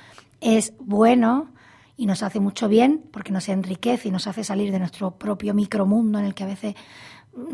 es 0.42 0.74
bueno 0.80 1.50
y 1.96 2.08
nos 2.08 2.24
hace 2.24 2.40
mucho 2.40 2.68
bien 2.70 3.04
porque 3.12 3.32
nos 3.32 3.48
enriquece 3.50 4.08
y 4.08 4.12
nos 4.12 4.26
hace 4.26 4.44
salir 4.44 4.72
de 4.72 4.80
nuestro 4.80 5.12
propio 5.12 5.54
micromundo 5.54 6.18
en 6.18 6.26
el 6.26 6.34
que 6.34 6.44
a 6.44 6.48
veces 6.48 6.76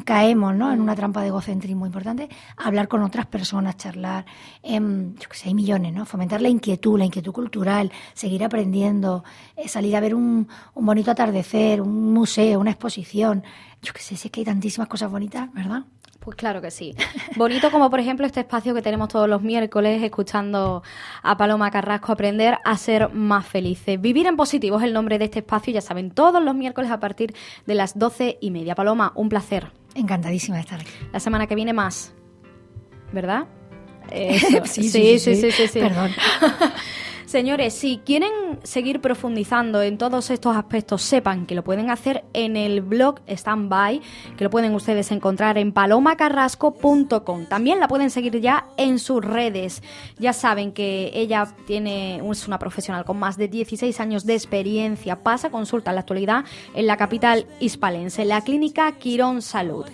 caemos 0.04 0.56
¿no? 0.56 0.72
en 0.72 0.82
una 0.82 0.96
trampa 0.96 1.22
de 1.22 1.28
egocentrismo 1.28 1.86
importante, 1.86 2.30
hablar 2.58 2.88
con 2.88 3.02
otras 3.02 3.26
personas, 3.26 3.78
charlar, 3.78 4.26
em, 4.64 5.16
yo 5.16 5.30
que 5.30 5.38
sé, 5.38 5.50
hay 5.50 5.54
millones, 5.54 5.94
¿no? 5.94 6.06
Fomentar 6.06 6.42
la 6.42 6.50
inquietud, 6.50 6.98
la 6.98 7.06
inquietud 7.06 7.32
cultural, 7.32 7.92
seguir 8.14 8.44
aprendiendo, 8.44 9.24
eh, 9.56 9.68
salir 9.68 9.96
a 9.96 10.00
ver 10.00 10.16
un, 10.16 10.48
un, 10.74 10.86
bonito 10.86 11.12
atardecer, 11.12 11.82
un 11.82 12.14
museo, 12.14 12.60
una 12.60 12.72
exposición. 12.72 13.44
Yo 13.82 13.94
que 13.94 14.02
sé, 14.02 14.16
sé 14.16 14.30
que 14.30 14.42
hay 14.42 14.46
tantísimas 14.46 14.88
cosas 14.88 15.12
bonitas, 15.12 15.52
¿verdad? 15.54 15.84
Pues 16.26 16.36
claro 16.36 16.60
que 16.60 16.72
sí. 16.72 16.96
Bonito 17.36 17.70
como 17.70 17.92
por 17.92 18.00
ejemplo 18.00 18.26
este 18.26 18.40
espacio 18.40 18.74
que 18.74 18.82
tenemos 18.82 19.10
todos 19.10 19.30
los 19.30 19.44
miércoles 19.44 20.02
escuchando 20.02 20.82
a 21.22 21.38
Paloma 21.38 21.70
Carrasco 21.70 22.12
aprender 22.12 22.58
a 22.66 22.78
ser 22.78 23.14
más 23.14 23.46
felices. 23.46 24.02
Vivir 24.02 24.26
en 24.26 24.36
positivo 24.36 24.80
es 24.80 24.84
el 24.84 24.94
nombre 24.94 25.20
de 25.20 25.26
este 25.26 25.40
espacio, 25.40 25.72
ya 25.72 25.82
saben, 25.82 26.10
todos 26.10 26.44
los 26.44 26.56
miércoles 26.56 26.90
a 26.90 27.00
partir 27.00 27.36
de 27.68 27.76
las 27.76 28.00
doce 28.00 28.40
y 28.42 28.50
media. 28.50 28.74
Paloma, 28.74 29.12
un 29.16 29.30
placer. 29.30 29.72
Encantadísima 29.94 30.58
de 30.58 30.62
estar 30.62 30.82
aquí. 30.82 30.90
La 31.14 31.20
semana 31.20 31.46
que 31.46 31.54
viene 31.54 31.74
más, 31.74 32.16
¿verdad? 33.14 33.46
sí, 34.66 34.90
sí, 34.90 35.20
sí, 35.20 35.36
sí, 35.36 35.52
sí, 35.52 35.80
Perdón. 35.80 36.12
Señores, 37.36 37.74
si 37.74 37.98
quieren 37.98 38.32
seguir 38.64 39.02
profundizando 39.02 39.82
en 39.82 39.98
todos 39.98 40.30
estos 40.30 40.56
aspectos, 40.56 41.02
sepan 41.02 41.46
que 41.46 41.54
lo 41.54 41.66
pueden 41.66 41.90
hacer 41.90 42.24
en 42.32 42.56
el 42.56 42.80
blog 42.80 43.20
Standby, 43.28 44.02
que 44.38 44.46
lo 44.46 44.50
pueden 44.50 44.74
ustedes 44.74 45.12
encontrar 45.12 45.58
en 45.58 45.74
palomacarrasco.com. 45.74 47.46
También 47.48 47.82
la 47.82 47.90
pueden 47.90 48.10
seguir 48.10 48.40
ya 48.40 48.68
en 48.78 49.00
sus 49.00 49.22
redes. 49.22 49.84
Ya 50.18 50.32
saben 50.32 50.72
que 50.72 51.12
ella 51.14 51.54
tiene 51.68 52.22
es 52.32 52.48
una 52.48 52.58
profesional 52.58 53.04
con 53.04 53.20
más 53.20 53.36
de 53.36 53.50
16 53.50 54.00
años 54.00 54.26
de 54.26 54.36
experiencia. 54.36 55.22
Pasa 55.22 55.50
consulta 55.50 55.92
en 55.92 55.96
la 55.96 56.02
actualidad 56.02 56.46
en 56.74 56.88
la 56.88 56.96
capital 56.96 57.48
hispalense, 57.60 58.22
en 58.22 58.30
la 58.30 58.46
clínica 58.46 58.90
Quirón 58.94 59.42
Salud. 59.42 59.86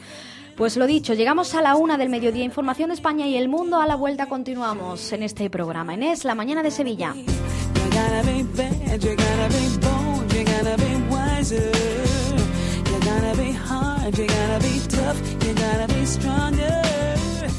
Pues 0.62 0.78
lo 0.78 0.86
dicho, 0.86 1.15
llegamos 1.15 1.56
a 1.56 1.63
la 1.63 1.76
una 1.76 1.97
del 1.97 2.10
mediodía. 2.10 2.43
Información 2.43 2.89
de 2.89 2.93
España 2.93 3.26
y 3.26 3.36
el 3.36 3.50
mundo. 3.50 3.82
A 3.82 3.88
la 3.88 3.95
vuelta 3.95 4.28
continuamos 4.28 5.12
en 5.12 5.24
este 5.24 5.50
programa. 5.50 5.95
En 5.95 6.04
Es 6.04 6.24
la 6.24 6.36
mañana 6.36 6.62
de 6.62 6.69
Sevilla. 6.69 7.15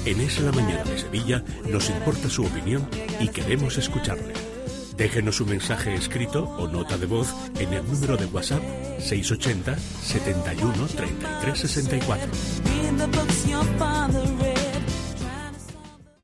En 0.07 0.21
Es 0.21 0.41
la 0.41 0.53
mañana 0.53 0.85
de 0.85 0.99
Sevilla 0.99 1.45
nos 1.69 1.91
importa 1.91 2.29
su 2.29 2.45
opinión 2.45 2.87
y 3.19 3.27
queremos 3.27 3.79
escucharle. 3.79 4.52
Déjenos 4.97 5.41
un 5.41 5.51
mensaje 5.51 5.95
escrito 5.95 6.45
o 6.59 6.69
nota 6.69 6.99
de 6.99 7.07
voz 7.07 7.35
en 7.59 7.73
el 7.73 7.85
número 7.85 8.17
de 8.17 8.27
WhatsApp 8.27 8.63
680 8.99 9.77
71 9.79 10.87
33 10.87 11.59
64. 11.59 12.29